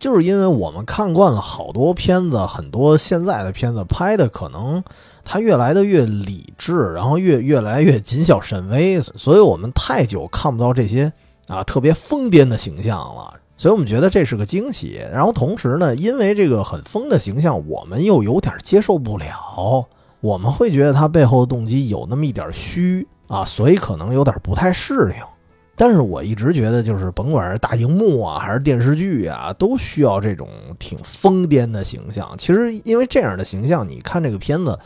[0.00, 4.82] 就是因为我们看惯了好多片子，很多现在的片子拍的可能
[5.22, 11.12] 它越来的越理智，然后越越来越谨小慎微，所以我们太久看不到这些
[11.46, 15.00] 啊特别疯癫的形象了，所以我们觉得这是个惊喜。
[15.12, 19.86] 然后同时呢，因为这个很疯的形象，我们又有点接受不了。
[20.24, 25.22] 我们会觉得他背后的动机有那么一点虚啊，所以可能有点不太适应。
[25.76, 32.34] 但是我一直觉得，就是甭管是大荧幕啊，还是电视剧啊，都需要这种挺疯癫的形象。
[32.38, 34.78] 其实，因为这样的形象，你看这个片子，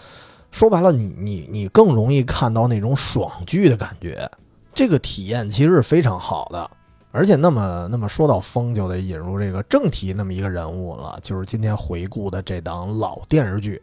[0.51, 4.29] 说白了，你你你更容易看到那种爽剧的感觉，
[4.75, 6.69] 这个体验其实是非常好的。
[7.13, 13.81] 而且，那么那么说到疯，就得引入这个正题那么一个人物了，就是今天回顾的这档老电视剧。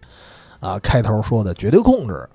[0.60, 2.28] 啊，开头说的绝对控制，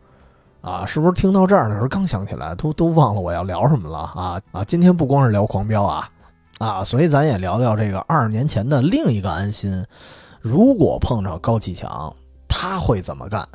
[0.60, 4.64] 啊，是不是听到这儿的时候刚想起来，都都忘了我要聊什么了啊啊！
[4.64, 6.08] 今天不光是聊狂飙啊
[6.58, 9.84] 啊，所以咱也聊聊这个二十年前的另一个安心，
[10.40, 12.14] 如果碰着高启强，
[12.46, 13.48] 他会怎么干？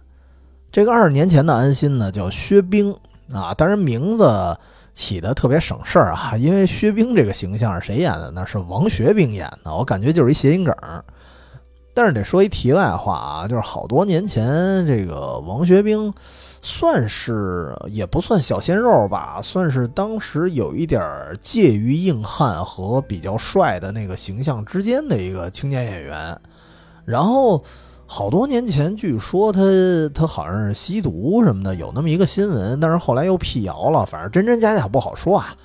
[0.72, 2.94] 这个二十年前的安心呢，叫薛冰
[3.32, 4.58] 啊，当然名字
[4.92, 8.46] 起的特别省事儿啊，因为薛冰这个形象是谁演的呢？
[8.46, 10.76] 是王学兵演的，我感觉就是一谐音梗。
[11.96, 16.14] 但是得说一题外话啊，就是好多年前，这个王学兵
[16.62, 21.02] 算是也不算小鲜肉吧，算是当时有一点
[21.42, 26.38] 介于硬汉和比较帅的那个形象之间的一个青年演员。
[27.06, 27.64] 然后
[28.06, 29.62] 好多年前，据说他
[30.14, 35.56] 他好像是吸毒什么的，有那么一个新闻，但是后来又辟谣了，反正真真假假不好说啊。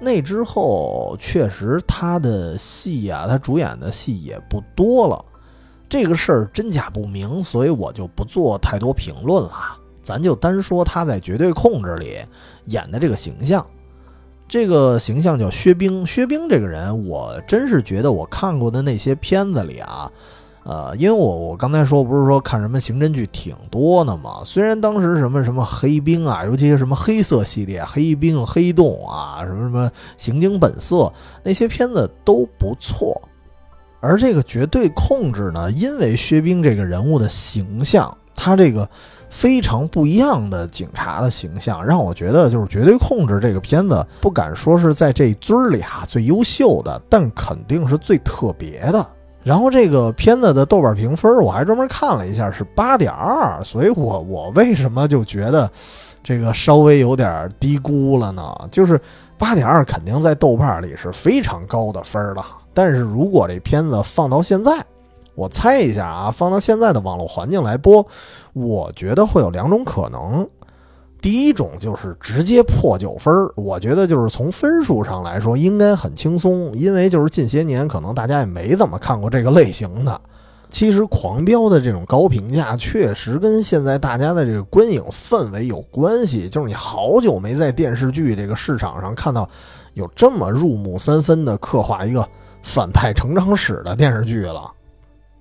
[0.00, 5.24] 那之后，确实他的戏啊，他主演的戏也不多了。
[5.92, 9.52] 这个事儿真假不明，所以我就不做太多评论了。
[10.00, 12.16] 咱就单说他在《绝对控制》里
[12.64, 13.66] 演的这个形象，
[14.48, 16.06] 这个形象叫薛冰。
[16.06, 20.10] 薛冰这个人，我真是觉得我看过的那些片子里啊，
[20.64, 24.40] 呃，因为我我刚才说不是说看什么刑侦剧挺多的嘛。
[24.46, 31.12] 虽然当时什么什么黑冰啊，尤其是什么黑色系列、黑冰、黑洞啊，什么什么刑警本色
[31.44, 33.20] 那些片子都不错。
[34.02, 38.86] 而这个绝对控制呢，因为薛冰这个人物的形象，他这个
[39.30, 49.06] 非常不一样的警察的形象，让我觉得就是绝对控制这个片子，不敢说是在这堆儿里啊最优秀的，但肯定是最特别的。
[49.44, 55.70] 然后这个片子的豆瓣评分，我还专门看了一下，是八点二，所以我我为什么就觉得
[56.24, 58.42] 这个稍微有点低估了呢？
[58.70, 59.00] 就是
[59.38, 62.44] 八点二肯定在豆瓣里是非常高的分了。
[62.74, 64.72] 但是如果这片子放到现在，
[65.34, 68.06] 我猜一下啊，放到现在的网络环境来播，
[68.52, 70.48] 我觉得会有两种可能。
[71.20, 80.20] 第一种就是直接破九分儿我觉得就是从分数上来说应该很轻松，因为就是近些年可能大家也没怎么看过这个类型的。
[80.68, 89.48] 其实《狂飙》的这种高评价确实跟现在大家的这个观影氛围有关系，就是你好久没在电视剧这个市场上看到
[89.94, 92.28] 有这么入木三分的刻画一个。
[92.62, 94.70] 反派成长史的电视剧了，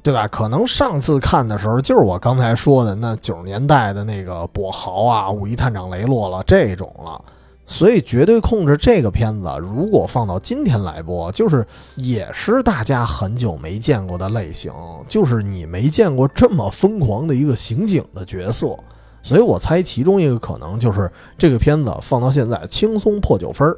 [0.03, 0.27] 对吧？
[0.27, 7.21] 可能上次看的时候就是我刚才说的那九十年代的那个跛豪啊、五一探长雷洛了这种了。
[7.67, 14.73] 所以绝对控制这个片子，如果放到今天来播，就是也是大家很久没见过的类型，
[15.07, 18.77] 就是你没见过这么疯狂的一个刑警的角色。
[19.23, 23.77] 所以我猜其中一个可能就是这个片子放到现在轻松破九分儿。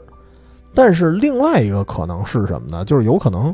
[0.75, 2.83] 但是另外一个可能是什么呢？
[2.83, 3.53] 就是有可能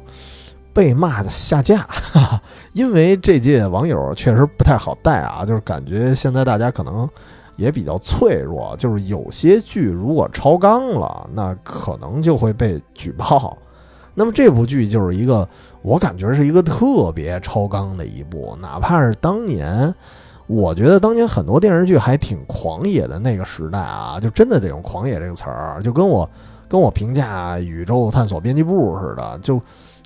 [0.74, 1.86] 被骂的下架，
[2.72, 5.44] 因为这届网友确实不太好带啊。
[5.46, 7.10] 就是感觉现在大家可能
[7.58, 13.58] 也比较脆弱，就是有些剧如果超纲了，那可能就会被举报。
[14.16, 15.48] 那么这部剧就是一个，
[15.82, 19.94] 我感觉是一个特别超纲的一部，哪怕是当年，
[20.48, 26.30] 我觉得当年很多电视剧还挺狂野的那个时代啊，就真的得用“狂野”这个词儿，就跟我。
[26.70, 29.60] 跟我评价宇宙探索编辑部似的，就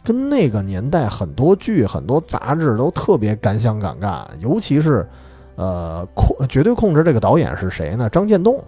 [0.03, 4.26] 跟那个年代很多剧、很多杂志都特别敢想敢干。
[4.39, 5.07] 尤其是，
[5.55, 8.09] 呃，控绝对控制这个导演是谁呢？
[8.09, 8.64] 张建栋，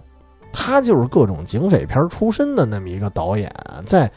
[0.52, 3.52] 他就是各种警匪片出身的那么一个导演。
[3.84, 4.10] 在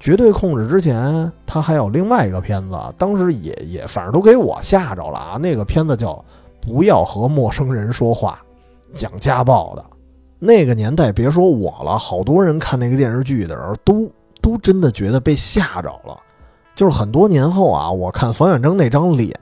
[0.00, 5.36] 绝对控制之前，他还有另外一个片子，当时也也反正都给我吓着了啊。
[5.38, 6.12] 那个片子叫
[6.60, 8.38] 《不要和陌生人说话》，
[8.98, 9.84] 讲家暴的。
[10.44, 14.10] 那个年代，别说我了，好多人看那个电视剧的时候，都
[14.42, 16.20] 都真的觉得被吓着了。
[16.74, 19.32] 就是很多年后啊，我看冯远征那张脸，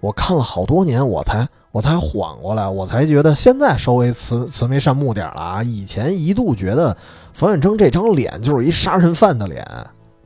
[0.00, 5.62] 我看了好多年，我才我才缓过来，我才觉得现在稍微慈慈眉善目点了啊。
[5.62, 6.96] 以前一度觉得
[7.32, 9.64] 冯远征这张脸就是一杀人犯的脸，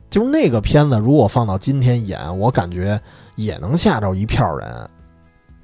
[0.09, 2.99] 就是那个片子如果放到今天演，我感觉
[3.35, 4.89] 也能吓着一票人。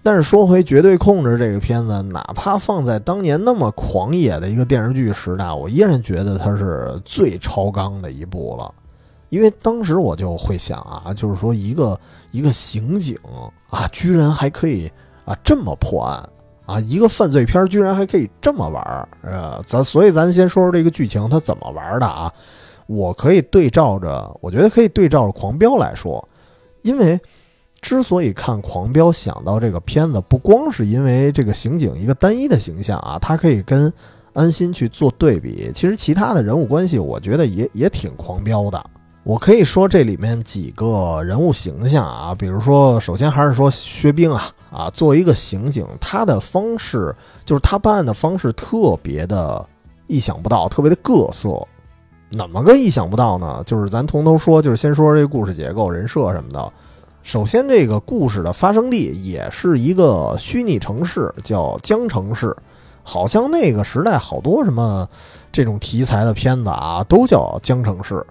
[0.01, 8.73] 但是说回《绝对控制》这个片子，哪怕放在当年那么狂野的一个电视剧时代，我依然觉得它是最超纲的一部了。
[9.27, 11.99] 因为当时我就会想啊，就是说一个
[12.31, 13.15] 一个刑警
[13.69, 14.89] 啊，居然还可以
[15.25, 16.27] 啊这么破案
[16.65, 22.33] 啊，一个犯罪片居然还可以这么玩儿，呃，咱所以咱先说说这个剧情它怎么玩的啊。
[22.87, 26.25] 我可以对照着，我觉得可以对照着《狂飙》来说，
[26.83, 27.19] 因为。
[27.82, 33.91] 之所以看《狂飙》想到这个片子，不光是因为这个刑警一个单一的形象啊，它可以跟
[34.34, 35.71] 安心去做对比。
[35.73, 38.84] 其实其他的人物关系，我觉得也也挺狂飙的。
[39.23, 47.13] 我可以说这里面几个人物形象啊，比如说，首先还是说薛冰啊啊，作为一个刑警，他的方式
[47.45, 49.63] 就是他办案的方式特别的
[50.07, 51.49] 意想不到，特别的各色。
[52.38, 53.61] 怎么个意想不到呢？
[53.65, 56.71] 就是咱从头说，就是先说这故事结构、人设什么的。
[57.32, 62.57] 首先，这个故事的发生地也是一个虚拟城市，叫江城市。
[63.03, 65.07] 好像那个时代好多什么
[65.51, 68.25] 这种题材的片子啊，都叫江城市。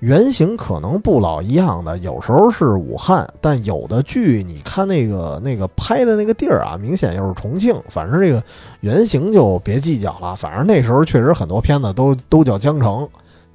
[0.00, 7.80] 原型可能不老一样的，有时候是武汉，但有的剧你看那个那个拍的那个地儿啊，明显又是重庆。
[7.88, 8.42] 反正这个
[8.80, 10.34] 原型就别计较了。
[10.34, 13.08] 反正那时候确实很多片子都都叫江城。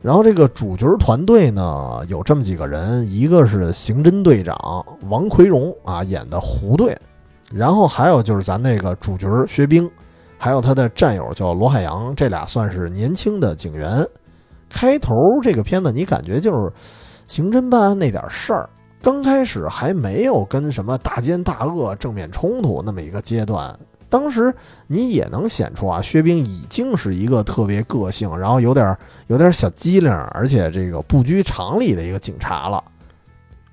[0.06, 4.56] 然后这个主角团队呢，有这么几个人，一个是刑侦队长
[5.10, 6.96] 王奎荣啊演的胡队，
[7.52, 9.90] 然后还有就是咱那个主角薛冰，
[10.38, 14.08] 还有他的战友叫罗海洋，这俩算是年轻的警员。
[14.70, 16.72] 开头这个片子你感觉就是
[17.26, 18.70] 刑侦办案那点事儿，
[19.02, 23.76] 刚开始还没有跟什么大奸大恶正面冲突那么一个阶段。
[24.10, 24.54] 当时
[24.88, 28.98] 你也能显出啊，薛冰已经是一个特别个性，然后有点
[29.28, 32.84] 有点小机灵，而且这个不拘常理的一个警察了。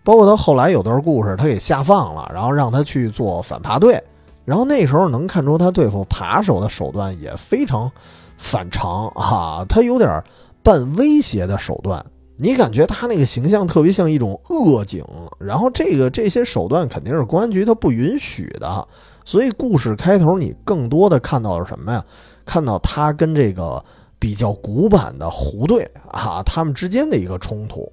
[0.04, 4.02] 包括他后来有段故事，他给下放了，然后让他去做反扒队，
[4.44, 7.88] 然后那时候能看出他对付扒手的手段也非常
[8.36, 10.20] 反常啊，他有点
[10.62, 12.04] 半威胁的手段，
[12.36, 15.04] 你感觉他那个形象特别像一种恶警，
[15.38, 18.88] 然后这个这些手段肯定是公安局他不允许的。
[19.24, 22.04] 所以故事开头你更多的看到了什么呀？
[22.44, 23.82] 看到他跟这个
[24.18, 27.90] 比较古板的胡队啊，他们之间的一个冲突。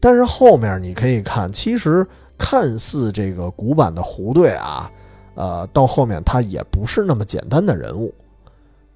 [0.00, 2.06] 但是后面你可以看，其实
[2.38, 4.90] 看似这个古板的胡队啊，
[5.34, 8.12] 呃，到后面他也不是那么简单的人物。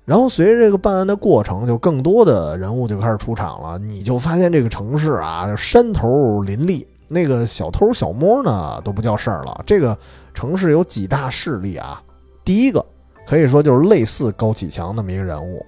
[0.04, 3.78] 然后随着这个办案的过程，就更多的人物就开始出场了。
[3.78, 6.86] 你就发现这个城市啊，山头林立。
[7.08, 9.62] 那个小偷小摸呢都不叫事儿了。
[9.64, 9.96] 这个
[10.36, 12.02] 城市有几大势力啊？
[12.44, 12.84] 第一个
[13.26, 15.64] 可以说就是类似高启强那么一个人物。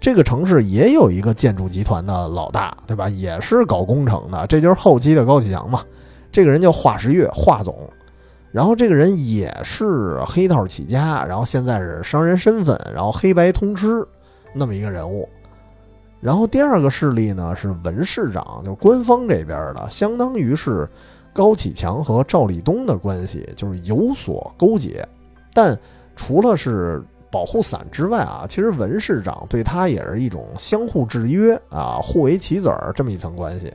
[0.00, 3.08] 这个城市也有一个建筑集团的老大，对吧？
[3.08, 5.84] 也是搞工程的，这就是后期的高启强嘛。
[6.32, 7.88] 这个人叫华石月，华总。
[8.50, 14.04] 然后这个人也是黑道起家，然后现在是商人身份，然后黑白通吃
[14.52, 15.28] 那么一个人物。
[16.20, 20.88] 然后第二个势力呢是文市长，就是官方这边的，相当于是
[21.38, 25.06] 高启强和赵立东的关系，就是有所勾结。
[25.54, 25.78] 但
[26.16, 33.72] 除了是保护伞之外啊，其实文市长对他也是一种相互制约啊，互为棋子儿这么一层关系。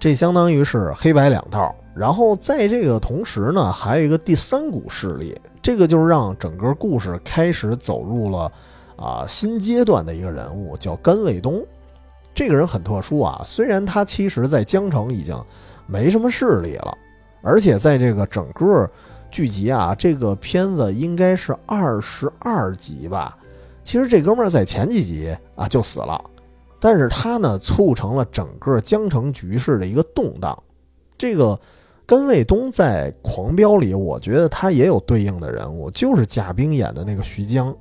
[0.00, 1.74] 这相当于是黑白两道。
[1.94, 8.50] 然后在这个同时呢，还有一个第三股势力，这个就是让整个故事开始走入了。
[8.96, 11.60] 啊，新阶段的一个人物叫甘卫东，
[12.32, 13.42] 这个人很特殊啊。
[13.44, 15.36] 虽然他其实，在江城已经
[15.86, 16.96] 没什么势力了，
[17.42, 18.88] 而且在这个整个
[19.30, 23.36] 剧集啊，这个片子应该是二十二集吧。
[23.82, 26.22] 其实这哥们儿在前几集啊就死了，
[26.78, 30.56] 但是他呢，促成了整个江城局势的一个动荡。
[31.18, 31.58] 这个
[32.04, 37.74] 甘卫东在《狂飙》里，我觉得他也有对应的人物，就是贾冰演的那个徐江。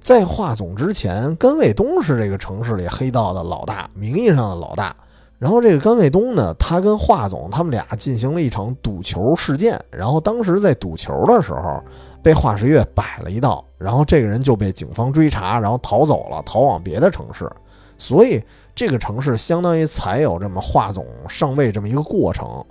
[0.00, 4.94] 在华总之前，甘卫东是这个城市里黑道的老大，名义上的老大。
[5.42, 9.76] 然后这个甘卫东呢，他跟华总他们俩进行了一场赌球事件。
[9.90, 11.82] 然后当时在赌球的时候，
[12.22, 17.50] 被华时月摆了一道，然后这个人就被警方追查，然后逃走了，逃往别的城市。
[17.98, 18.40] 所以
[18.72, 22.64] 这个城市相当于才有这么华总上位这么一个过程。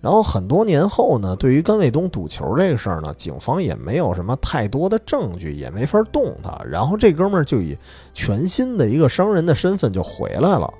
[0.00, 6.56] 然后很多年后呢，对于甘卫东赌球这个事儿呢，警方也没有什么太多的证据，也没法动他。
[6.64, 7.76] 然后这哥们儿就以
[8.14, 10.72] 全新的一个商人的身份就回来了，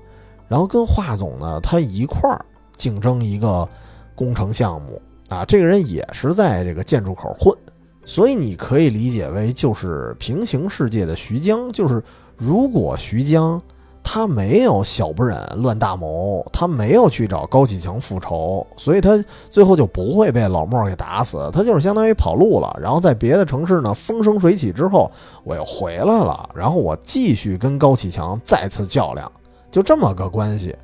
[0.49, 2.45] 然后跟华总呢他一块儿
[2.77, 3.69] 竞争一个
[4.15, 5.45] 工程项目啊。
[5.45, 7.57] 这个人也是在这个建筑口混，
[8.05, 12.03] 所以你可以理解为就是平行世界的徐江，就是
[12.37, 13.61] 如果徐江。
[14.11, 21.51] 他没有小不忍乱大谋，他没有去找高启强复仇，所以他最后就不会被老莫给打死。
[21.53, 25.11] 他就是相当于跑路了，然后在别的城市呢风生水起之后，
[25.45, 29.31] 我又回来了，然后我继续跟高启强再次较量，
[29.71, 30.75] 就这么个关系。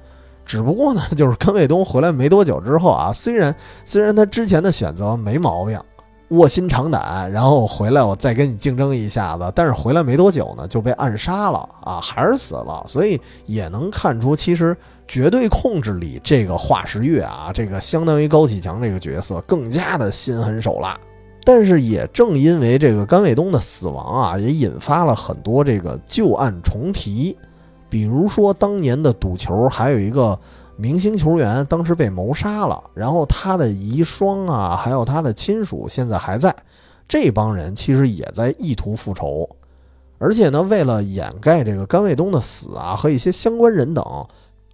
[0.45, 3.55] 只不过呢， 就是甘卫东回来没多久之后啊，虽然
[3.85, 5.81] 虽然他之前的选择没毛病。
[6.29, 14.75] 卧薪尝胆，然后回来我再跟你竞争一下子，但是回来没多久呢，就被暗杀了啊，还是死了，所以也能看出，其实
[15.07, 20.99] 绝对控制里这个华石月啊，这个相当于高启强这个角色更加的心狠手辣。
[21.45, 27.37] 但是也正因为这个甘卫东的死亡啊，也引发了很多这个旧案重提，
[27.95, 30.37] 比如说当年的赌球，还有一个。
[30.77, 36.53] 明星球员当时被谋杀了，然后他的遗孀啊，还有他的亲属现在还在。
[37.07, 39.49] 这帮人其实也在意图复仇，
[40.19, 44.05] 而且呢，为了掩盖这个甘卫东的死啊和一些相关人等，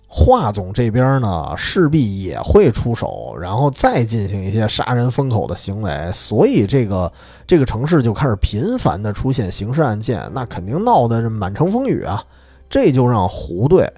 [0.09, 6.11] 华总这边呢势必也会出手，然后再进行一些杀人封口的行为。
[6.15, 7.13] 所以这个
[7.47, 12.25] 这个城市就开始频繁的出现刑事案件，那肯定闹得满城风雨啊。
[12.71, 13.93] 这就让胡队。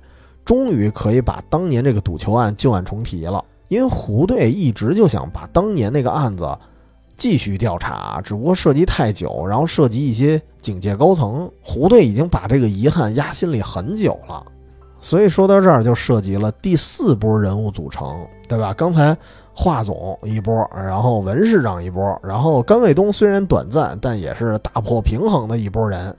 [0.45, 6.59] 终于可以把当年这个赌球案旧案重提了，因为胡队一直就想把当年那个案子
[7.15, 14.45] 继续调查，只不过涉及太久，然后涉及一些警界高层，胡队已经把这个遗憾压心里很久了。
[15.01, 18.75] 所以说到这儿就涉及了第四波人物组成，对吧？
[18.75, 19.17] 刚才
[19.53, 26.17] 华总一波，然后文市长一波，然后甘卫东虽然短暂，但也是打破平衡的一波人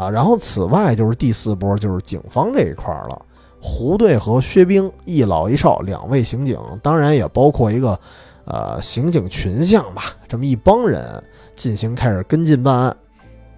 [0.00, 0.10] 啊。
[0.10, 3.22] 然后此外就是第四波，就是警方这一块了。
[3.60, 8.00] 胡队和薛冰一老一少两位刑警，当然也包括一个，
[8.46, 11.22] 呃，刑警群像吧，这么一帮人
[11.54, 12.96] 进行开始跟进办案。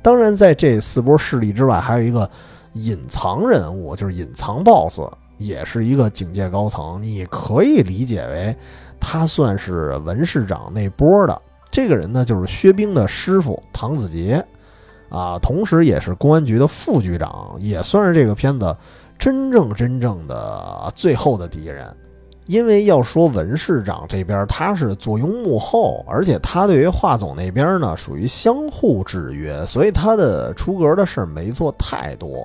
[0.02, 2.28] 当然，在这四波势力之外，还有一个
[2.72, 5.02] 隐藏人物，就是隐藏 BOSS，
[5.38, 7.00] 也是一个警界高层。
[7.00, 8.56] 你可以理解为，
[8.98, 11.42] 他算是文市长那波的。
[11.70, 14.44] 这个人呢，就是薛冰的师傅唐子杰，
[15.12, 18.74] 啊，同时也是公安局的副局长，也算是这个片子。
[19.18, 21.94] 真正真正的最后的敌人，
[22.46, 32.44] 因为要说文市长这边他是坐拥幕后，而且他对于华总那边呢属于相互制约，所以他的出格的事没做太多。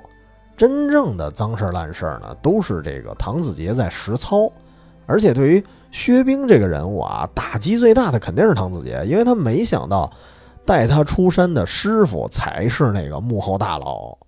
[0.56, 4.48] 真正的脏事儿烂事儿呢，都是这个唐子杰在实操。
[5.06, 10.08] 而且对于薛冰这个人物啊，打击最大的肯定是唐子杰，因为他没想到
[10.68, 14.18] 带他出山的师傅才是那个幕后大佬。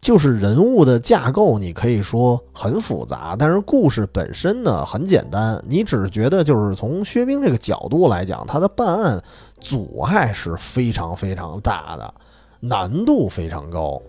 [0.00, 5.62] 就是人物的架构，你可以说很复杂，但是故事本身呢很简单。
[5.68, 9.22] 你只是觉得，就是从薛冰这个角度来讲，他的办案
[9.60, 12.14] 阻碍是非常非常大的，
[12.60, 14.00] 难度非常高。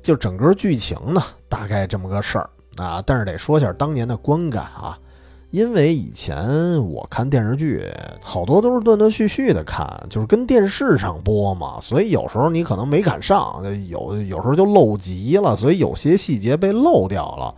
[0.00, 2.48] 就整个剧情呢，大概这么个事儿
[2.78, 3.02] 啊。
[3.04, 4.98] 但是得说一下当年的观感啊。
[5.52, 6.34] 因为以前
[6.88, 7.84] 我看电视剧，
[8.22, 17.54] 好多都是断断续续的看，就是跟电视上播嘛，所以有时候你可能没赶上，有有时候就漏集了，所以有些细节被漏掉了，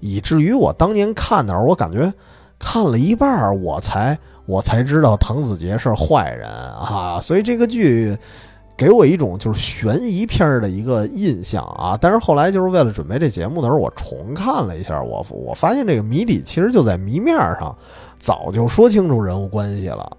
[0.00, 2.12] 以至于我当年看的时候，我感觉
[2.58, 8.16] 看了一半，我才我才知道滕子杰是坏人啊，所以这个剧。
[8.78, 17.76] 给我一种就是悬疑片的一个印象啊，但是后来就是为了准备这节目的时候，我重看了一下，我我发现这个谜底其实就在谜面上，
[18.20, 20.16] 早就说清楚人物关系了。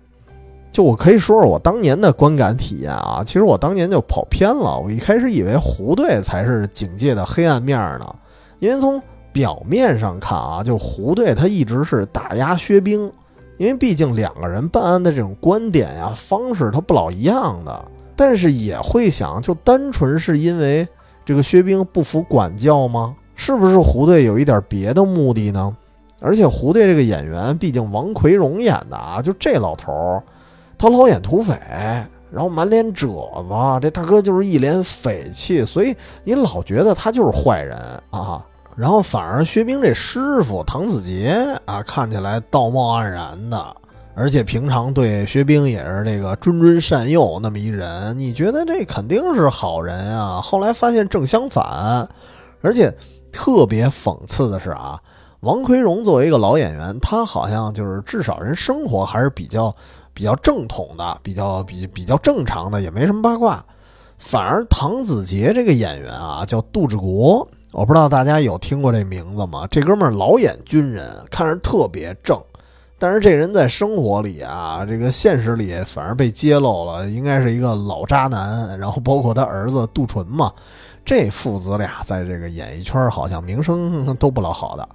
[0.73, 8.13] 就我可以说说我当年的观感体验啊，其实我当年就跑偏了，我一开始以为胡队才是警界的黑暗面呢，
[8.59, 9.01] 因为从
[9.31, 13.09] 表面上看啊，就胡队他一直是打压薛冰，
[13.57, 17.85] 因为毕竟两个人办案的这种观点呀方式他不老一样的。
[18.19, 20.85] 但是也会想，就单纯是因为
[21.23, 23.15] 这个薛冰不服管教吗？
[23.33, 25.73] 是不是胡队有一点别的目的呢？
[26.19, 30.21] 而且胡队这个演员，毕竟王奎荣演的啊，就这老头儿，
[30.77, 31.57] 他老演土匪，
[32.29, 35.95] 然后满脸褶子，这大哥就是一脸匪气，所以
[36.25, 37.77] 你老觉得他就是坏人
[38.09, 38.43] 啊。
[38.75, 43.75] 然后反而薛冰这师傅唐子杰啊，看起来道貌岸然的。
[44.15, 50.41] 而且平常对薛冰也是这个谆谆善诱那么一人，你觉得这肯定是好人啊？
[50.41, 52.07] 后来发现正相反，
[52.61, 52.93] 而且
[53.31, 54.99] 特别讽刺的是啊，
[55.39, 59.73] 王奎荣作为一个老演员，他好像就是至少人生活还是比较
[60.13, 63.63] 比较正统的，比较比比较正常的，也没什么八卦。
[64.17, 69.65] 反而唐子杰这个演员啊，叫杜志国，我不知道大家有听过这名字吗？
[69.71, 72.37] 这哥们儿老演军人，看着特别正。
[72.99, 78.77] 但是这人在生活里啊，这个现实里反而被揭露了，应该是一个老渣男。
[78.77, 80.51] 然后包括他儿子杜淳嘛，
[81.05, 84.87] 这父子俩在这个演艺圈好像名声都不老好的。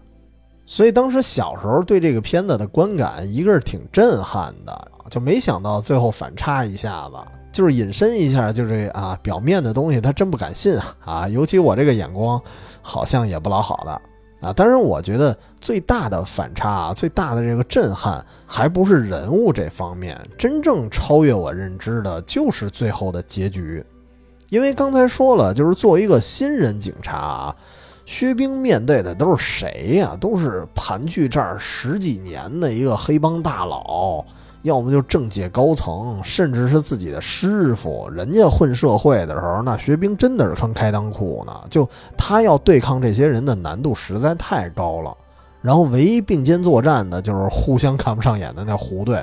[0.66, 7.16] 所以当时小时候对这个片子的观感，一个是挺震撼的，就没想到最后反差一下子，
[7.52, 12.40] 就是隐身一下，就是啊，表面的东西他真不敢信啊啊，尤其我这个眼光，
[12.82, 14.00] 好像也不老好的。
[14.44, 23.82] 啊，当然，我觉得最大的反差啊，最大的这个震撼，还不是人物这方面，真正超越我认知的，就是最后的结局。
[24.50, 27.56] 因为刚才说了，就是作为一个新人警察啊，
[28.04, 30.16] 薛冰面对的都是谁呀？
[30.20, 34.24] 都是盘踞这儿十几年的一个黑帮大佬。
[34.64, 41.52] 要么就政界高层，甚至是自己的师傅，人家混社会的时候，那薛冰真的是穿开裆裤呢。
[41.68, 41.86] 就
[42.16, 45.14] 他要对抗这些人的难度实在太高了。
[45.60, 49.22] 然后唯一并肩作战的就是互相看不上眼的那胡队。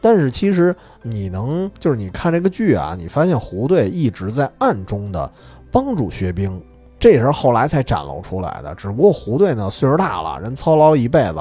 [0.00, 5.30] 但是其实你能就是你看这个剧啊，你发现胡队一直在暗中的
[5.70, 6.60] 帮助薛冰，
[6.98, 8.74] 这也是后来才展露出来的。
[8.74, 11.36] 只不过胡队呢岁数大了，人操劳了一辈子。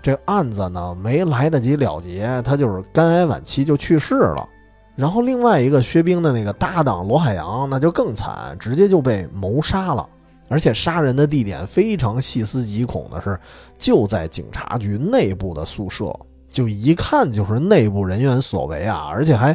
[0.00, 4.48] 这案子呢没来得及了结，他就是肝癌晚期就去世了。
[4.94, 10.08] 然后另外一个薛冰的那个搭档罗海洋，那就更惨，直接就被谋杀了。
[10.48, 13.38] 而且杀人的地点非常细思极恐的是，
[13.78, 16.12] 就在警察局内部的宿舍，
[16.48, 19.06] 就一看就是内部人员所为啊！
[19.10, 19.54] 而且还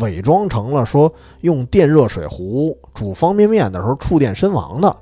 [0.00, 4.96] 伪装成了说用电热水壶煮方便面的时候触电身亡的，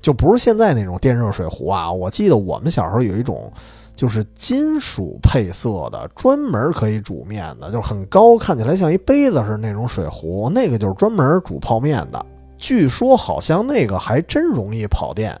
[0.00, 1.90] 就不是现在那种电热水壶啊！
[1.90, 3.50] 我记得我们小时候有一种。
[3.96, 12.26] 就是金属配色的，专门可以煮面的，就是很高，看起来像一杯子似的那种水壶，那个就是专门煮泡面的。
[12.58, 15.40] 据说好像那个还真容易跑电。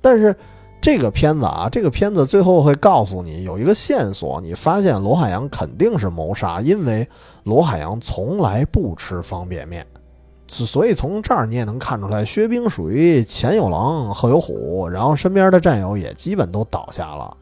[0.00, 0.34] 但是
[0.80, 7.06] 这个片子啊，这个片子最后会告诉你有一个线索，你发现罗海洋肯定是谋杀，因为
[7.44, 9.86] 罗海洋从来不吃方便面。
[10.48, 17.36] 所以从这儿你也能看出来，薛冰属于前有狼后有虎，然后身边的战友也基本都倒下了。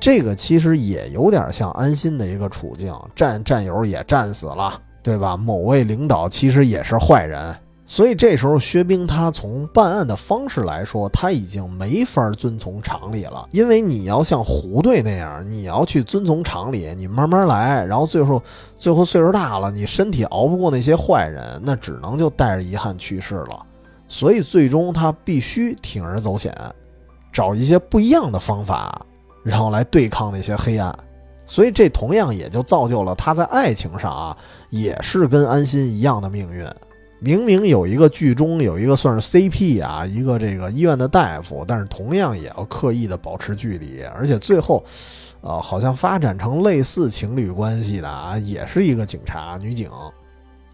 [0.00, 5.36] 这个其实也有点像安心的一个处境，战战友也战死了，对吧？
[5.36, 7.54] 某位领导其实也是坏人，
[7.86, 18.42] 所以这时候薛冰他从办案的方式来说，他已经没法遵从常理了，因为你要像胡队那样，你要去遵从常理，你慢慢来，然后最后
[18.74, 23.60] 最后岁数大了，你身体熬不过那些坏人，那只能就带着遗憾去世了。
[24.08, 26.56] 所以最终他必须铤而走险，
[27.32, 29.04] 找一些不一样的方法。
[29.42, 30.96] 然后来对抗那些黑暗，
[31.46, 34.36] 所以这同样也就造就了他在爱情上啊，
[34.70, 36.66] 也是跟安心一样的命运。
[37.22, 44.82] 明明有一个剧中有一个算是 CP 啊，一个这个医院的大夫，但是同样也要刻意的保持距离，而且最后，
[45.42, 49.90] 呃，好像发展成类似情侣关系的啊，也是一个警察女警。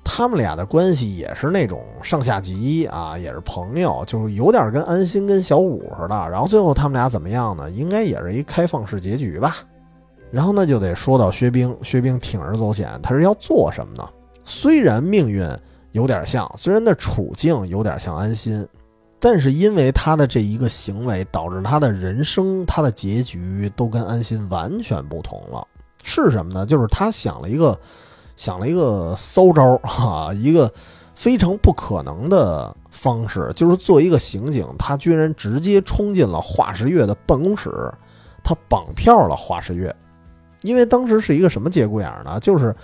[0.08, 6.30] 他们俩的关系也是那种上下级啊，也是朋友，就是有点跟安心跟小五似的。
[6.30, 7.68] 然后最后他们俩怎么样呢？
[7.72, 9.56] 应该也是一开放式结局吧。
[10.30, 14.08] 然后那就得说到薛冰，薛冰铤而走险，他是要做什么呢？
[14.44, 15.44] 虽然命运
[15.90, 18.64] 有点像，虽然的处境有点像安心，
[19.18, 25.66] 但是因为他的这一个行为，导致他的人生他的结局都跟安心完全不同了。
[26.04, 26.64] 是什么呢？
[26.64, 27.76] 就是他想了一个。
[28.36, 30.72] 想了一个骚招哈，一个
[31.14, 37.92] 非常不可能的方式，就是做一个刑警，他居然直接冲进了华世月的办公室，
[38.44, 39.94] 他绑票了华世月，
[40.62, 42.38] 因为当时是一个什么节骨眼呢？
[42.38, 42.76] 就是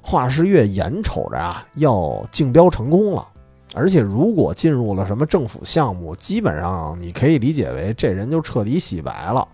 [0.00, 3.26] 华世月眼瞅着啊要竞标成功了，
[3.74, 9.46] 而且如果进入了什么政府项目，基本上你可以理解为这人就彻底洗白了。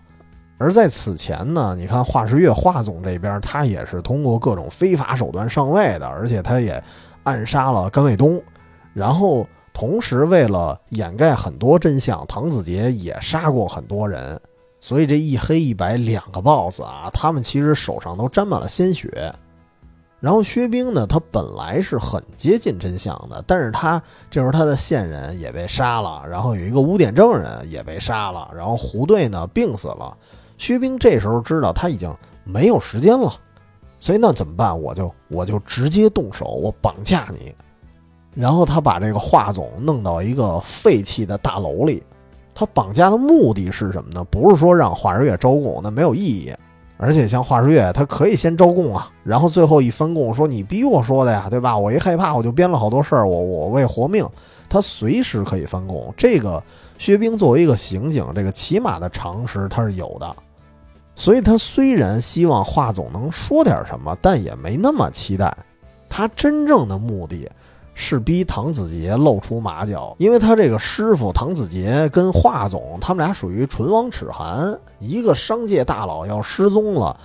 [0.57, 6.81] 而在此前呢，你看华时月华总这边，他也是通过各种非法手段上位的，而且他也
[7.23, 8.41] 暗杀了甘卫东，
[8.93, 14.39] 然后同时为了掩盖很多真相，唐子杰也杀过很多人，
[14.79, 19.33] 所以这一黑一白两个 boss 啊，他们其实手上都沾满了鲜血。
[20.21, 24.01] 然后薛冰呢，他本来是很接近真相的，但是他
[24.31, 30.15] 这时候他的线人也被杀了，然后有一个污点证人也被杀了，然后胡队呢病死了。
[30.63, 32.09] 薛冰这时候知道他已经
[32.45, 33.33] 没有时间了，
[33.99, 34.81] 所以那怎么办？
[34.81, 37.53] 我就我就直接动手，我绑架你。
[38.33, 42.01] 然后他把这个华总弄到一个废弃的大楼里。
[42.55, 44.23] 他绑架的目的是什么呢？
[44.31, 46.53] 不是说让华世月招供，那没有意义。
[46.95, 51.77] 而且像华世月，他可以先招供啊，然后最后一翻供说你逼我说的呀，对吧？
[51.77, 54.25] 我一害怕我就编了好多事儿，我我为活命，
[54.69, 56.13] 他随时可以翻供。
[56.15, 56.63] 这个
[56.97, 60.35] 薛冰作为一个刑警，这个起码的常识他是有的。
[61.15, 65.55] 所以他虽然希望华总能说点什么，但也没那么期待。
[66.09, 67.49] 他真正的目的
[67.93, 77.15] 是逼唐子杰露出马脚，因为他这个师傅唐子杰跟华总他们俩属于唇亡齿寒，一个商界大佬要失踪了，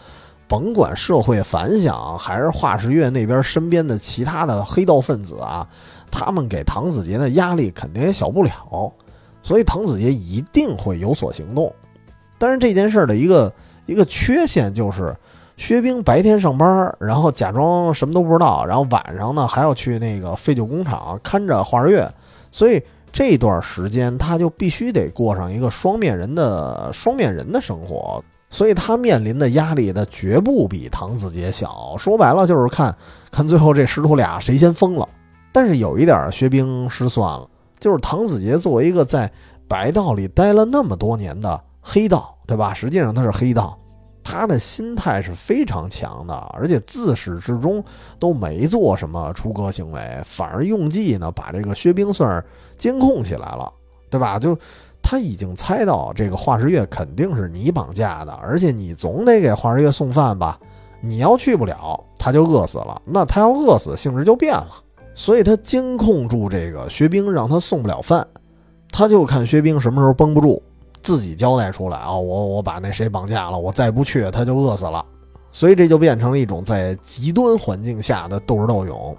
[0.46, 5.66] 甭管社会反响还是华石月那边身边的其他的黑道分子啊，
[6.10, 8.92] 他们给唐子杰的压力肯定也小不了，
[9.42, 11.74] 所以唐子杰一定会有所行动。
[12.36, 13.50] 但是这件事儿的一个。
[13.88, 15.16] 一个缺陷就是，
[15.56, 22.06] 薛冰白天上班，然后假装什么都不知道，然后晚上呢还要去那个废旧工厂看着华日月，
[22.52, 22.80] 所以
[23.10, 31.96] 这段时间他就必须得过上一个双面人的双面人的生活，所以他面临的压力呢绝不比唐子杰小。
[31.98, 32.94] 说白了就是看
[33.30, 35.08] 看最后这师徒俩谁先疯了。
[35.50, 37.48] 但是有一点薛冰失算了，
[37.80, 39.32] 就是唐子杰作为一个在
[39.66, 42.37] 白道里待了那么多年的黑道。
[42.48, 42.74] 对吧？
[42.74, 43.78] 实际上他是黑道，
[44.24, 47.84] 他的心态是非常强的，而且自始至终
[48.18, 52.44] 都没做什么出格行为，反而用计呢把这个薛冰算是
[52.78, 53.70] 监控起来了，
[54.08, 54.38] 对吧？
[54.38, 54.58] 就
[55.02, 60.58] 他已经猜到这个华世月肯定是你绑架的，而且你总得给华世月送饭吧？
[61.00, 63.00] 你要去不了，他就饿死了。
[63.04, 64.68] 那他要饿死，性质就变了。
[65.14, 68.26] 所以他监控住这个薛冰，让他送不了饭，
[68.90, 70.62] 他就看薛冰什么时候绷不住。
[71.02, 72.10] 自己交代出来啊！
[72.10, 75.04] 我我把那谁绑架了，我再不去他就饿死了，
[75.52, 79.16] 所以这就变成了一种在极端环境下的斗智斗勇。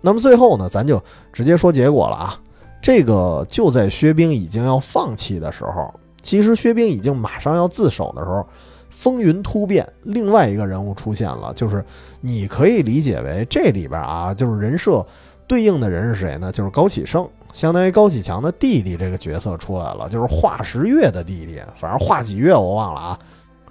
[0.00, 1.02] 那么最后呢，咱就
[1.32, 2.40] 直接说结果了啊！
[2.80, 5.92] 这个就在薛冰已经要放弃的时候，
[6.22, 8.46] 其实薛冰已经马上要自首的时候，
[8.88, 11.84] 风云突变，另外一个人物出现了，就是
[12.20, 15.04] 你可以理解为这里边啊，就是人设
[15.48, 16.52] 对应的人是谁呢？
[16.52, 17.28] 就是高启盛。
[17.56, 23.18] 相当于高启强的弟弟这个角色出来了，就是华十月的弟弟，反正华几月我忘了啊。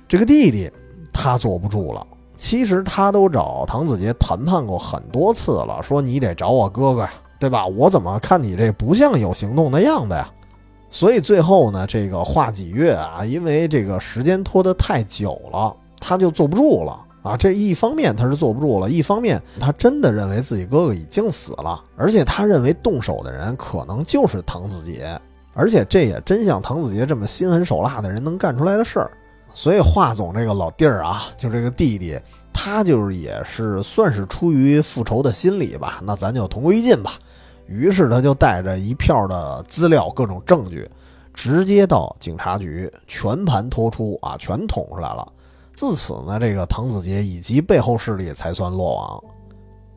[0.08, 0.68] 这个弟弟
[1.14, 2.04] 他坐不住了，
[2.36, 7.68] 其实他都找唐子杰谈判过很多次了，说你得找我哥哥呀，对吧？
[7.68, 10.28] 我怎么看你这不像有行动的样子呀？
[10.90, 17.05] 所以最后呢，这个华几月啊，因为这个时间拖得太久了，他就坐不住了。
[17.26, 25.20] 啊，这一方面他是坐不住了，一方面他真的认为自己哥哥已经死了，而且他认为动手的人可能就是唐子杰，
[25.56, 29.10] 而且这也真像唐子杰这么心狠手辣的人能干出来的事儿。
[29.56, 32.16] 所以华总这个老弟儿啊，就这个弟弟，
[32.54, 37.14] 他就是也是算是出于复仇的心理吧，那咱就同归于尽吧。
[37.66, 40.88] 于是他就带着一票的资料、各种证据，
[41.34, 45.28] 直接到警察局，全盘托出啊，全捅出来了。
[45.76, 49.24] 自此呢，这个滕子杰以及背后势力才算落网。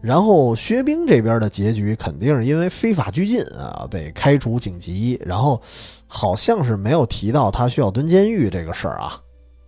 [0.00, 5.20] 然后薛冰这边的结局肯定是因为非法拘禁啊，被开除警籍。
[5.24, 5.60] 然后
[6.06, 9.20] 好像是没有提到他需要蹲监狱这个事儿啊，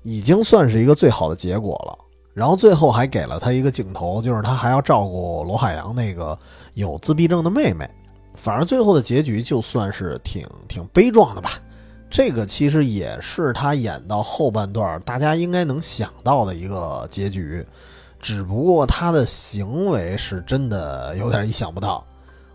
[0.03, 1.99] 已经算是一个最好的结果了。
[2.33, 6.39] 然后最后还给了他一个镜头，就是他还要照顾罗海洋那个
[6.75, 7.89] 有自闭症的妹妹。
[8.37, 11.51] 反正最后的结局就算是挺挺悲壮的吧。
[12.11, 17.65] 这个其实也是他演到后半段，大家应该能想到的一个结局，
[18.21, 22.05] 只不过他的行为是真的有点意想不到。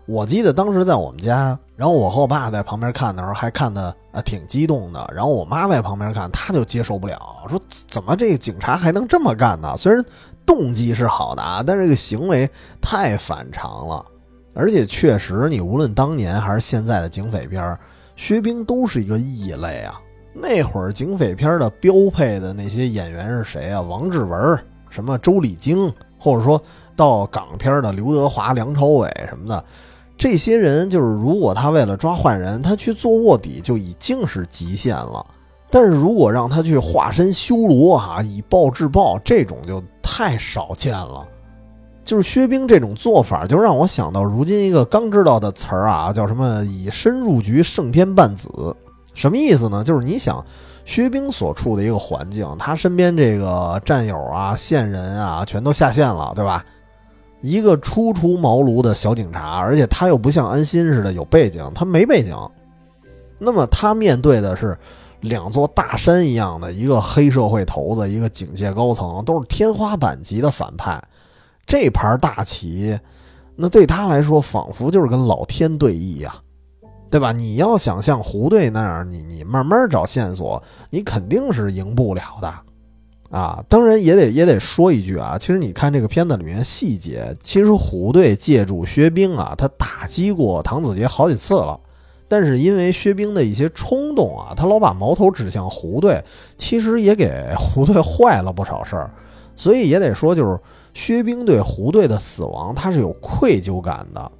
[0.04, 5.10] 我记得当时在我们家，然后我和我爸在旁边看的时候，还看的啊挺激动的。
[5.12, 9.74] 然后我妈在旁边看，她就接受不了，说怎么这个警察还能这么干呢？
[9.76, 10.04] 虽然
[10.44, 12.48] 动机是好的啊，但这个行为
[12.80, 14.04] 太反常了。
[14.54, 17.78] 而且确实，你无论当年还是现在的警匪片儿
[18.16, 20.00] 薛冰都是一个异类啊！
[20.32, 23.80] 那会儿警匪片的标配的那些演员是谁啊？
[23.80, 24.58] 王志文、
[24.90, 26.60] 什么周礼京，或者说
[26.94, 29.64] 到港片的刘德华、梁朝伟什么的，
[30.18, 35.24] 这些人就是如果他为了抓坏人，他去做卧底就已经是极限了。
[35.70, 41.26] 但是如果让他去化身修罗啊，以暴制暴，这种就太少见了。
[42.06, 48.48] 就是薛冰这种做法，就让我想到如今一个刚知道的词儿啊，叫什么“以身入局，胜天半子”。
[49.12, 49.82] 什么意思呢？
[49.82, 50.44] 就是你想，
[50.84, 56.64] 薛冰所处的一个环境，他身边这个战友啊、线人啊，全都下线了，对吧？
[57.40, 62.36] 一个初出茅庐的小警察，而且他又不像安心似的有背景，他没背景。
[63.38, 64.78] 那么他面对的是
[65.22, 71.02] 两座大山一样的一个黑社会头子，一个警界高层，都是天花板级的反派。
[71.66, 72.96] 这盘大棋，
[73.56, 76.34] 那对他来说仿佛就是跟老天对弈呀，
[77.10, 77.32] 对吧？
[77.32, 82.54] 你要想像胡队那样，你你慢慢找线索，你肯定是赢不了的，
[83.30, 83.64] 啊！
[83.68, 91.80] 当然也得也得说一句啊，其实你看这个片子里面细节，其实胡队借助薛冰啊，他打击过唐子杰好几次了，
[92.28, 96.22] 但是因为薛冰的一些冲动啊，他老把矛头指向胡队，
[96.56, 99.10] 其实也给胡队坏了不少事儿。
[99.56, 100.60] 所以也得说，就是
[100.96, 104.32] 薛冰对胡队的死亡，他是有愧疚感的。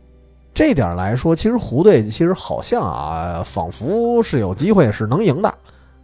[0.54, 5.54] 这点来说，其实胡队其实好像啊，仿佛是有机会是能赢的。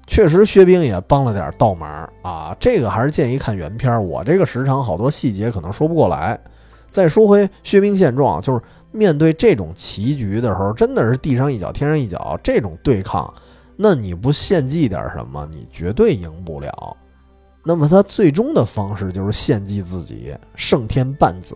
[0.07, 2.55] 确实，薛冰也帮了点倒忙啊。
[2.61, 6.39] 这个还是建议看原片，我这个时长好多细节可能说不过来。
[6.91, 8.61] 再说回薛冰现状，就是。
[8.95, 13.33] 面对这种棋局的时候，真的是地上一脚天上一脚，这种对抗，
[13.75, 16.95] 那你不献祭点什么，你绝对赢不了。
[17.65, 21.55] 那么他最终的方式就是献祭自己，胜天半子，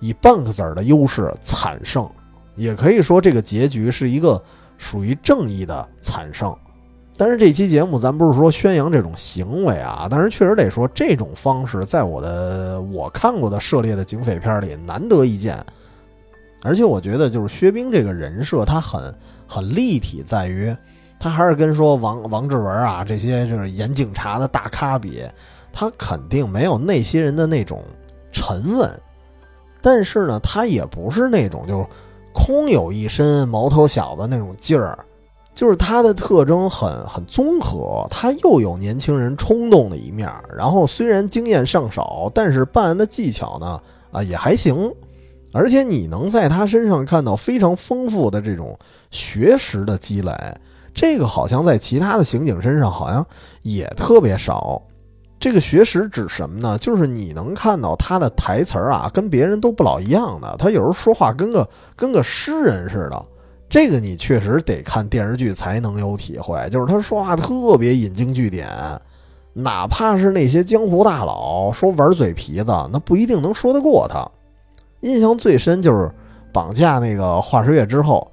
[0.00, 2.08] 以半个子儿的优势惨胜。
[2.54, 4.40] 也可以说，这个结局是一个
[4.76, 6.54] 属于正义的惨胜。
[7.16, 15.64] 但是这期节目咱不是说宣扬这种行为啊，但是确实得说，这种方式在我的我看过的涉猎的警匪片里难得一见。
[16.62, 19.14] 而且我觉得，就是薛冰这个人设，他很
[19.46, 20.74] 很立体，在于
[21.18, 25.22] 他还是跟说王王志文啊这些就是演警察的大咖比，
[25.72, 27.82] 他肯定没有那些人的那种
[28.30, 28.90] 沉稳。
[29.80, 31.86] 但是呢，他也不是那种就
[32.32, 34.98] 空有一身毛头小子那种劲儿，
[35.54, 44.92] 就是他的特征很很综合，他又有年轻人冲动的一面，然后虽然经验尚少，但是办案的技巧呢啊也还行。
[45.52, 48.78] 而且你能在他身上看到非常丰富的这种
[49.10, 50.32] 学识的积累，
[51.00, 53.24] 这个好像在其他的刑警身上好像
[53.62, 54.82] 也特别少。
[55.38, 56.76] 这个学识指什么呢？
[56.78, 60.56] 就是你能看到他的台词儿啊，跟别人都不老一样的。
[60.58, 63.24] 他有时候说话跟个跟个诗人似的，
[63.68, 66.68] 这个你确实得看电视剧才能有体会。
[66.68, 68.68] 就是他说话特别引经据典，
[69.52, 74.28] 哪怕是那些江湖大佬说玩嘴皮子，那不一定能说得过他。
[75.02, 76.10] 印象最深就是
[76.52, 78.28] 绑架那个华十月之后，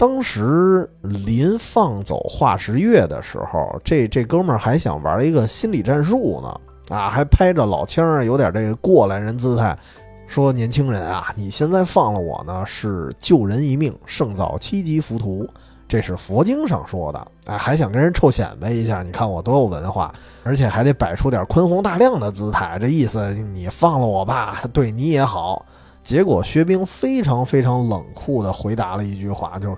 [0.00, 9.78] 当时临放走化石月的时候，这这哥们儿还想玩一个心理战术呢，啊，还拍着老腔，有点这个过来人姿态，
[10.26, 15.46] 说年轻人啊，你现在放了我呢，是救人一命胜造七级浮屠，
[15.86, 20.10] 这是佛经上说的，哎，还想跟人臭显摆一下，你看我多有文化，
[20.44, 25.62] 而且还得摆出点宽宏大量的姿态，这意思你放了我吧，对你也好。
[26.10, 29.76] 结果薛冰非常非常冷酷的回答了一句话，就是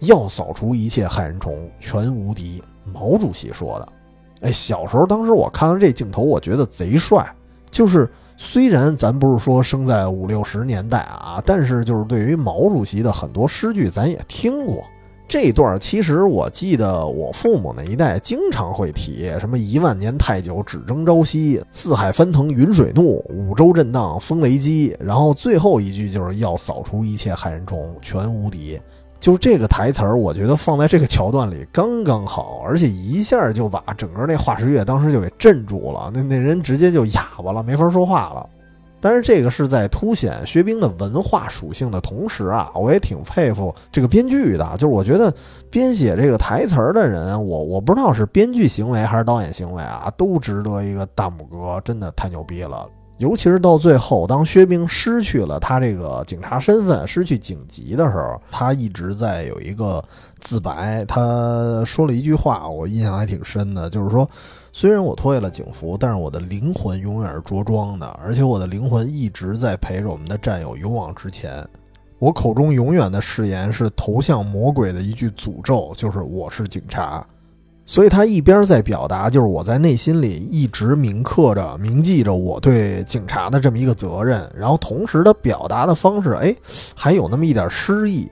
[0.00, 2.62] 要扫除一切害人虫，全无敌。
[2.84, 3.88] 毛主席说的。
[4.42, 7.26] 哎，小时候当时我看到这镜头，我觉得贼帅。
[7.70, 8.06] 就是
[8.36, 14.84] 虽然咱不是说生在五六十年代啊，但是就是对于毛主席的很多诗句，咱也听过。
[15.30, 28.76] 这段其实我记得我父母那一代经常会提什么一万年太久只争朝夕，四海翻腾云水怒，五洲震荡风雷激，然后最后一句就是要扫除一切害人虫，全无敌。
[29.20, 38.48] 就这个台词儿，我觉得放在这个桥段里刚刚好，而且一下就把整个那化石月当时就给镇住了，那那人直接就哑巴了，没法说话了。
[39.00, 44.70] 但是这个是在凸显薛冰的文化属性的同时啊，我也挺佩服这个编剧的。
[44.74, 45.32] 就是我觉得
[45.70, 52.86] 编写这个台词儿的人，我我不知道是编剧行为还是导演行为啊，都值得一个大拇哥，真的太牛逼了。
[53.18, 60.02] 尤其是到最后，当薛冰失去了他这个警察身份，失去警籍的时候，他一直在有一个
[60.40, 61.04] 自白。
[61.06, 64.28] 他说了一句话，我印象还挺深的，就是说。
[64.72, 71.66] 虽然我脱下了警服，但是我的灵魂永远是着装的，而且我的灵魂一直在陪着我们的战友勇往直前。
[72.18, 77.26] 我口中永远的誓言是投向魔鬼的一句诅咒，就是我是警察。
[77.86, 86.54] 所以他一边在表达，就是我在内心里一直铭刻着、铭记着我对警察的这么一个责任，然后同时的表达的方式，哎，
[86.94, 88.30] 还有那么一点诗意。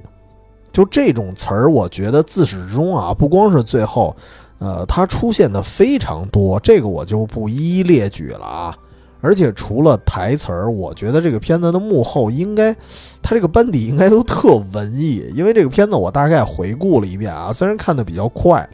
[0.70, 4.14] 就这种词儿，我觉得自始至终啊，不光是最后。
[4.58, 8.76] 呃，它出现的非常多，这个我就不一一列举了啊。
[9.20, 12.72] 而且除了台词儿，我觉得这个片子的幕后应该，
[13.20, 15.28] 它这个班底应该都特文艺。
[15.34, 18.68] 因为这个片子我大概回顾了一遍啊，虽然看的比较快，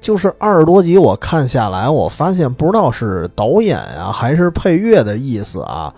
[0.00, 5.92] 就是二十多集我看下来，我发现不知道是导演啊还是配乐的意思啊，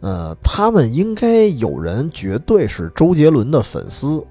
[0.00, 4.24] 呃，他们应该有人绝对是周杰伦的粉丝。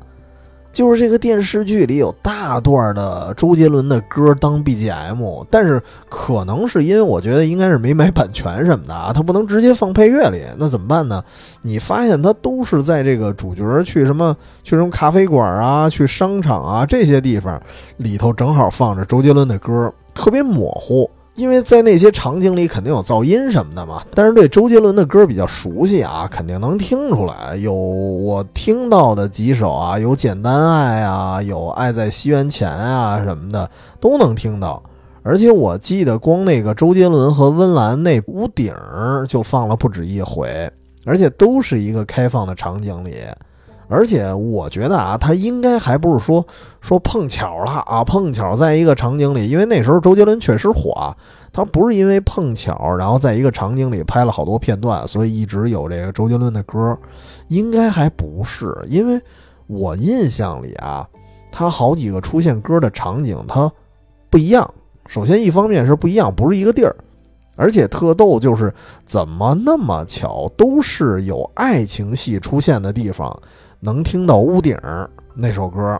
[0.72, 11.24] 就是这个电视剧里有大段的周杰伦的歌当 BGM，但是可能是因为我觉得应该是没买版权什么的啊，他不能直接放配乐里，那怎么办呢？
[11.62, 17.62] 你发现他都是在这个主角去什么去什么咖啡馆啊、去商场啊这些地方
[17.98, 21.10] 里头，正好放着周杰伦的歌，特别模糊。
[21.36, 24.04] 因为在那些场景里肯定有噪音什么的嘛。
[24.14, 27.56] 但是对周杰伦的歌比较熟悉啊，肯定能听出来。
[27.56, 33.70] 有我听到的几首啊，有《简单爱》啊，有《爱在西元前》啊什么的，
[34.00, 34.82] 都能听到。
[35.24, 38.74] 而且我记得光那个周杰伦和温岚那屋顶
[39.28, 40.70] 就放了不止一回，
[41.06, 43.16] 而且都是一个开放的场景里。
[43.92, 46.46] 而且我觉得啊，他应该还不是说
[46.80, 51.14] 说碰巧了啊，碰巧在一个场景里，因为那时候周杰伦确实火，
[51.52, 56.98] 他不是因为碰巧，然后在一个场景里拍了好多片段，所以一直有这个周杰伦的歌，
[57.50, 59.22] 应该还不是，因为
[59.68, 61.06] 我印象里啊，
[61.52, 63.70] 他好几个出现歌的场景他
[64.30, 64.74] 不一样。
[65.08, 66.96] 首先一方面是不一样，不是一个地儿，
[67.58, 68.74] 而且特逗就是
[69.06, 73.38] 怎么那么巧，都是有爱情戏出现的地方。
[73.84, 74.78] 能听到屋顶
[75.34, 76.00] 那首歌，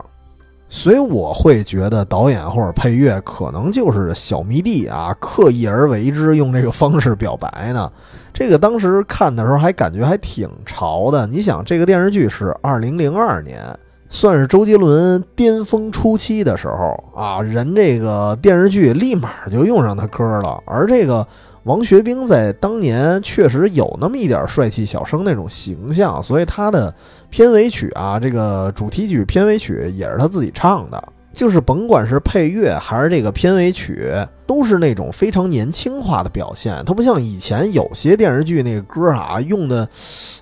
[0.68, 7.90] 所以我会觉得导演或者配乐可能就是小迷弟啊，刻意而为之，用这个方式表白呢。
[8.32, 11.26] 这个当时看的时候还感觉还挺潮的。
[11.26, 13.60] 你想，这个电视剧是二零零二年，
[14.08, 21.26] 算是周杰伦巅峰初期的时候啊，人这个电视剧立马就用上他歌了，而这个。
[21.64, 26.92] 王学兵在当年确实有那么一点帅气小生那种形象，所以他的
[27.30, 31.02] 片尾曲啊，这个主题曲、片尾曲也是他自己唱的。
[31.32, 34.12] 就是甭管是配乐还是这个片尾曲，
[34.46, 36.82] 都是那种非常年轻化的表现。
[36.84, 39.88] 它不像以前有些电视剧那个歌啊，用的，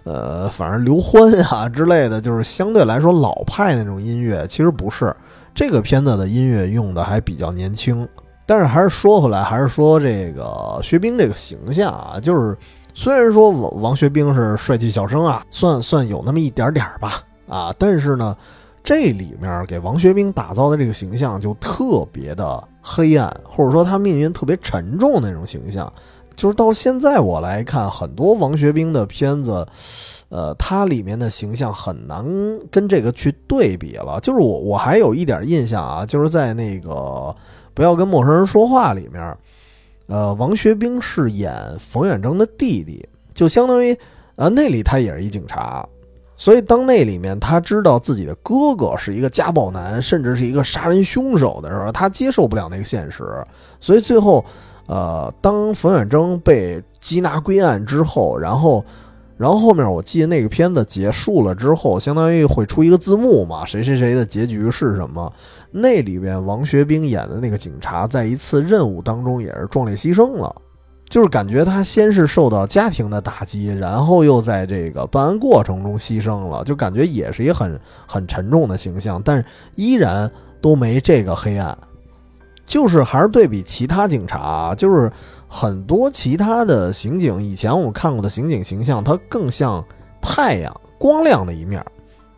[0.02, 4.44] 呃，反正刘欢啊之类的，就是相对来说老派那种音乐。
[4.48, 5.14] 其实不是，
[5.54, 8.08] 这个片子的音乐用的还比较年轻。
[8.50, 12.58] 但是还是说回来，还是说这个薛冰这个形象啊，就是
[12.94, 18.36] 虽然说王王学兵是帅气小生啊，算算有那么一点点吧啊，但是呢，
[18.82, 25.92] 这里面给王学兵打造的这个形象就特别的黑暗，或者说他命运特别沉重那种形象。
[26.34, 29.64] 就是到现在我来看，很多王学兵的片子，
[30.28, 32.26] 呃，他里面的形象很难
[32.68, 34.18] 跟这个去对比了。
[34.18, 37.32] 就是我我还有一点印象啊，就是在那个。
[37.80, 38.92] 不要跟陌生人说话。
[38.92, 39.34] 里面，
[40.06, 43.98] 呃，王学兵是演冯远征的弟弟，就相当于，
[44.36, 45.88] 呃，那里他也是一警察，
[46.36, 53.24] 所以当那里面他知道自己的哥哥是一个家暴男，甚至是一个杀人凶手的时候，他接受不了那个现实，
[53.80, 54.44] 所以最后，
[54.86, 58.84] 呃，当冯远征被缉拿归案之后，然后。
[59.40, 65.32] 然后后面我记得那个片子结束了之后，相当于会出一个字幕嘛，谁谁谁的结局是什么？
[65.70, 70.54] 那里边王学兵演的那个警察，在一次任务当中也是壮烈牺牲了，
[71.08, 79.42] 就是感觉他先是受到家庭的打击，然后又在这个办案过程中牺牲了，就感觉也是一个很很沉重的形象，但
[79.74, 80.30] 依然
[80.60, 81.74] 都没这个黑暗，
[82.66, 85.10] 就是还是对比其他警察，就是。
[85.52, 89.84] 很多其他的刑警，以前我看过的刑警形象，他更像
[90.22, 91.84] 太阳光亮的一面。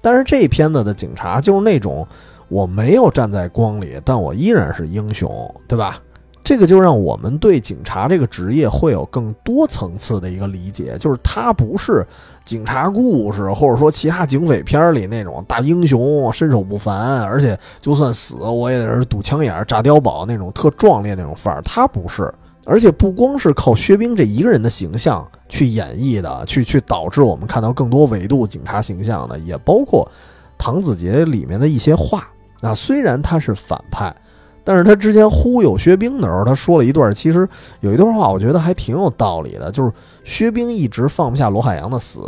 [0.01, 2.05] 但是这片子的警察就是那种，
[2.49, 6.01] 我没有站在光里，但我依然是英雄，对吧？
[6.43, 12.05] 这个就让我们对警察这个职业会有更多层次的一个理解，就是他不是
[12.45, 22.33] 警察故事或者说其他警匪片里那种大英雄，身手不凡，而且就算死我也是堵枪眼、炸碉堡那种特壮烈那种范儿，他不是。
[22.65, 30.09] 而且不光是靠薛冰这一个人的形象去演绎的，去去导致我们看到更多维度警察形象的，也包括
[30.57, 32.29] 唐子杰里面的一些话。
[32.61, 34.15] 啊，虽然他是反派，
[34.63, 37.49] 但是他之前忽悠薛冰的时候，他说了一段，其实
[37.81, 39.93] 有一段话，我觉得还挺有道理的，就是
[40.23, 42.21] 薛冰一直放不下罗海洋的死。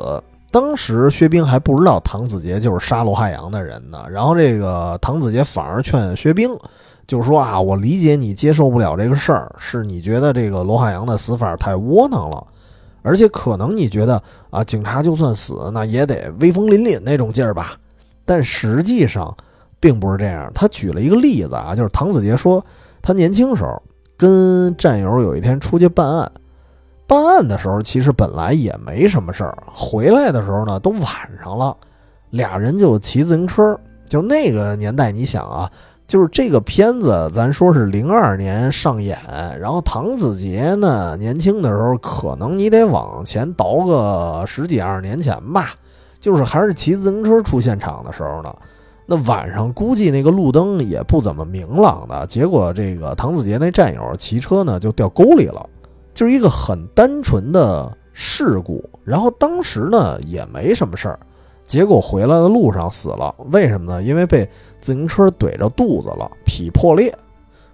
[0.50, 6.50] 当时薛冰还不知道唐子杰就是杀罗海洋的人呢，然后这个唐子杰反而劝薛冰。
[7.06, 12.46] 就是说啊，我理解你接受不了这个事儿，是你觉得这个罗海洋的死法太窝囊了，
[13.02, 17.76] 而且可能你觉得啊，警察就算死，那也得威风凛凛那种劲儿吧。
[18.24, 19.36] 但实际上
[19.78, 20.50] 并不是这样。
[20.54, 22.64] 他举了一个例子啊，就是唐子杰说，
[23.02, 23.82] 他年轻时候
[24.16, 26.32] 跟战友有一天出去办案，
[27.06, 31.10] 办案的时候其实本来也没什么事儿，回来的时候呢都晚
[31.42, 31.76] 上了，
[32.30, 33.78] 俩人就骑自行车。
[34.06, 35.70] 就那个年代，你想啊。
[36.06, 39.18] 就是这个片子，咱说是零二年上演，
[39.58, 45.70] 然后唐子杰呢，年轻的时候可能你得往前倒个十几二十年前吧，
[46.20, 48.54] 就是还是骑自行车出现场的时候呢。
[49.06, 55.66] 那晚上估计那个路灯也不怎么明朗的，结果这个唐子杰那战友骑车呢就掉沟里了，
[56.12, 58.82] 就是一个很单纯的事故。
[59.04, 61.18] 然后当时呢也没什么事儿。
[61.66, 64.02] 结果回来的路上死了，为什么呢？
[64.02, 64.48] 因为被
[64.80, 67.12] 自行车怼着肚子了，脾破裂。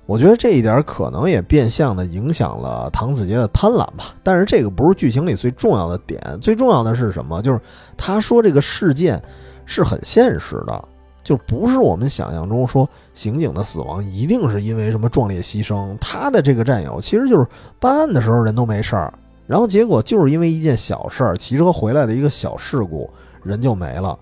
[0.07, 4.15] 我觉得这一点可能也变相的影响了唐子杰的贪婪吧。
[4.25, 7.41] 但是这个不是剧情里最重要的点，最重要的是什么？
[7.43, 7.61] 就是
[7.97, 9.23] 他说这个事件
[9.65, 10.85] 是很现实的，
[11.23, 15.97] 就不是我们想象中说刑警的死亡一定是因为什么壮烈牺牲。
[16.01, 17.47] 他的这个战友其实就是
[17.79, 19.15] 办案的时候人都没事儿，
[19.47, 23.09] 然后结果就是因为一件小事儿，骑车回来的一个小事故，
[23.43, 24.19] 人就没了。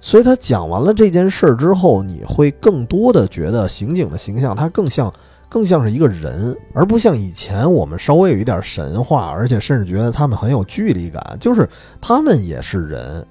[0.00, 5.10] 所以他讲完了这件事儿之后，你会更多的觉得刑警的形象，他更像
[5.48, 11.36] 更像是一个人，而不像以前我们稍微有一点神话，而且甚至觉得他们很有距离感。
[11.40, 11.66] 就是
[12.02, 13.26] 他们也是人，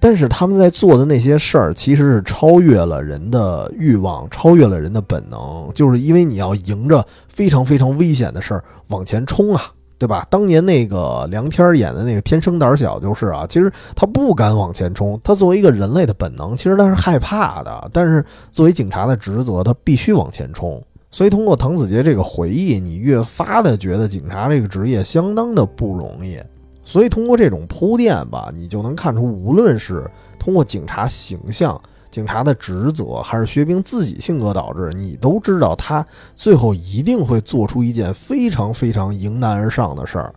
[0.00, 5.70] 但是他们在做的那些事儿，其实是超越了人的欲望，超越了人的本能。
[5.76, 9.62] 就是因为你要迎着非常非常危险的事儿往前冲啊。
[9.98, 10.26] 对吧？
[10.30, 17.90] 当年那个梁天演的那个天生胆小就是啊，其实他不敢往前冲，他作为一个人类的本能，其实他是害怕的。
[17.92, 20.82] 但是作为警察的职责，他必须往前冲。
[21.10, 26.38] 所以通过唐子杰这个回忆，你越发的觉得警察这个职业相当的不容易。
[26.84, 30.04] 所以通过这种铺垫吧，你就能看出，无论是
[30.38, 31.80] 通过警察形象。
[32.16, 36.02] 警察的职责还是薛冰自己性格导致，你都知道他
[36.34, 40.34] 最后一定会做出一件非常非常迎难而上的事儿，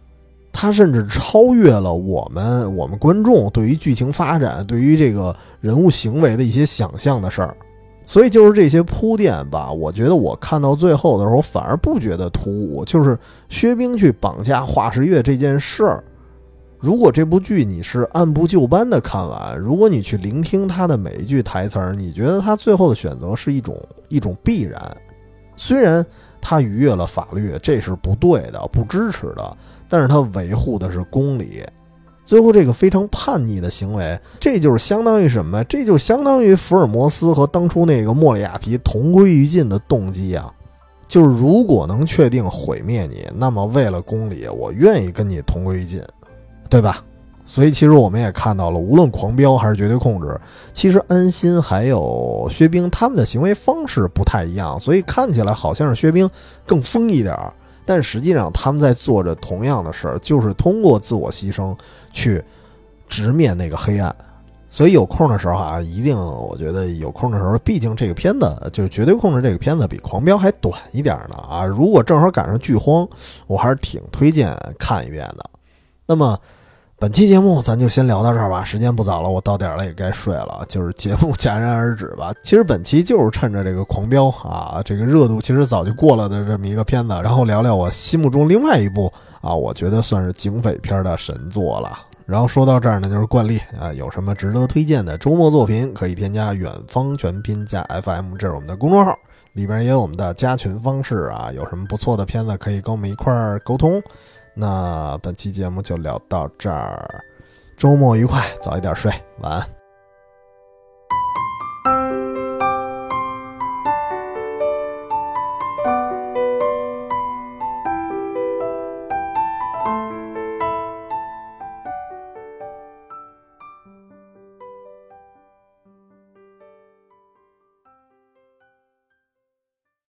[0.52, 7.56] 他甚至超越了我们我们观众对于剧情发展、对于这个人物行为的一些想象的事儿。
[8.04, 13.18] 所以就是这些铺垫吧，我觉得我看到最后的时候反而不觉得突兀，就是
[13.48, 16.04] 薛冰去绑架华世月这件事儿。
[16.80, 23.78] 如果这部剧你是按部就班的看完，如果你去聆听他的每一句台词儿，你觉得他最后的选择是一种
[24.08, 24.82] 一种必然。
[25.58, 26.06] 虽然
[26.40, 29.58] 他逾越了法律，这是不对的、不支持的，
[29.90, 31.62] 但是他维护的是公理。
[32.24, 35.62] 最后这个非常叛逆的行为，这就是相当于什么？
[35.66, 40.50] 这就相当于福尔摩斯和当初那个莫里亚蒂同归于尽的动机啊！
[41.10, 46.02] 就是如果能确定毁灭你，那么为了公理，我愿意跟你同归于尽。
[46.70, 47.04] 对吧？
[47.46, 50.40] 所以其实我们也看到了，无论狂飙还是绝对控制，
[50.72, 56.30] 其实安心还有薛冰他们的行为方式不太一样，所以看起来好像是薛冰
[56.68, 57.52] 更疯一点儿，
[57.88, 61.76] 但实际上他们在做着同样的事儿，就是通过自我牺牲
[62.14, 62.40] 去
[63.08, 64.16] 直面那个黑暗。
[64.70, 71.66] 所以有空的时候啊，一定我觉得有空的时候，毕竟这个片子就是绝对控制这个片子比狂飙还短一点呢啊！
[71.66, 73.10] 如果正好赶上剧荒，
[73.48, 75.50] 我还是挺推荐看一遍的。
[76.06, 76.38] 那么。
[77.02, 80.66] 本期节目咱就先聊到这儿吧，时间不早了，我到点儿了也该睡了。
[80.68, 82.34] 就是节目戛然而止吧。
[82.44, 91.98] 其实本期就是趁着这个狂飙啊，这个热度其实早就过了的这么一个片子，然后聊聊我心目中另外一部啊，我觉得算是警匪片的神作了。
[92.26, 99.18] 然后说到这儿呢，就是惯例啊，有什么值得推荐的周末作品，可以添加远方全拼加 FM，这是我们的公众号，
[99.54, 101.50] 里边也有我们的加群方式啊。
[101.56, 104.04] 有什么不错的片子，可以跟我们一块儿沟通。
[104.60, 107.24] 那本期节目就聊到这儿，
[107.78, 109.79] 周末愉快，早一点睡，晚安。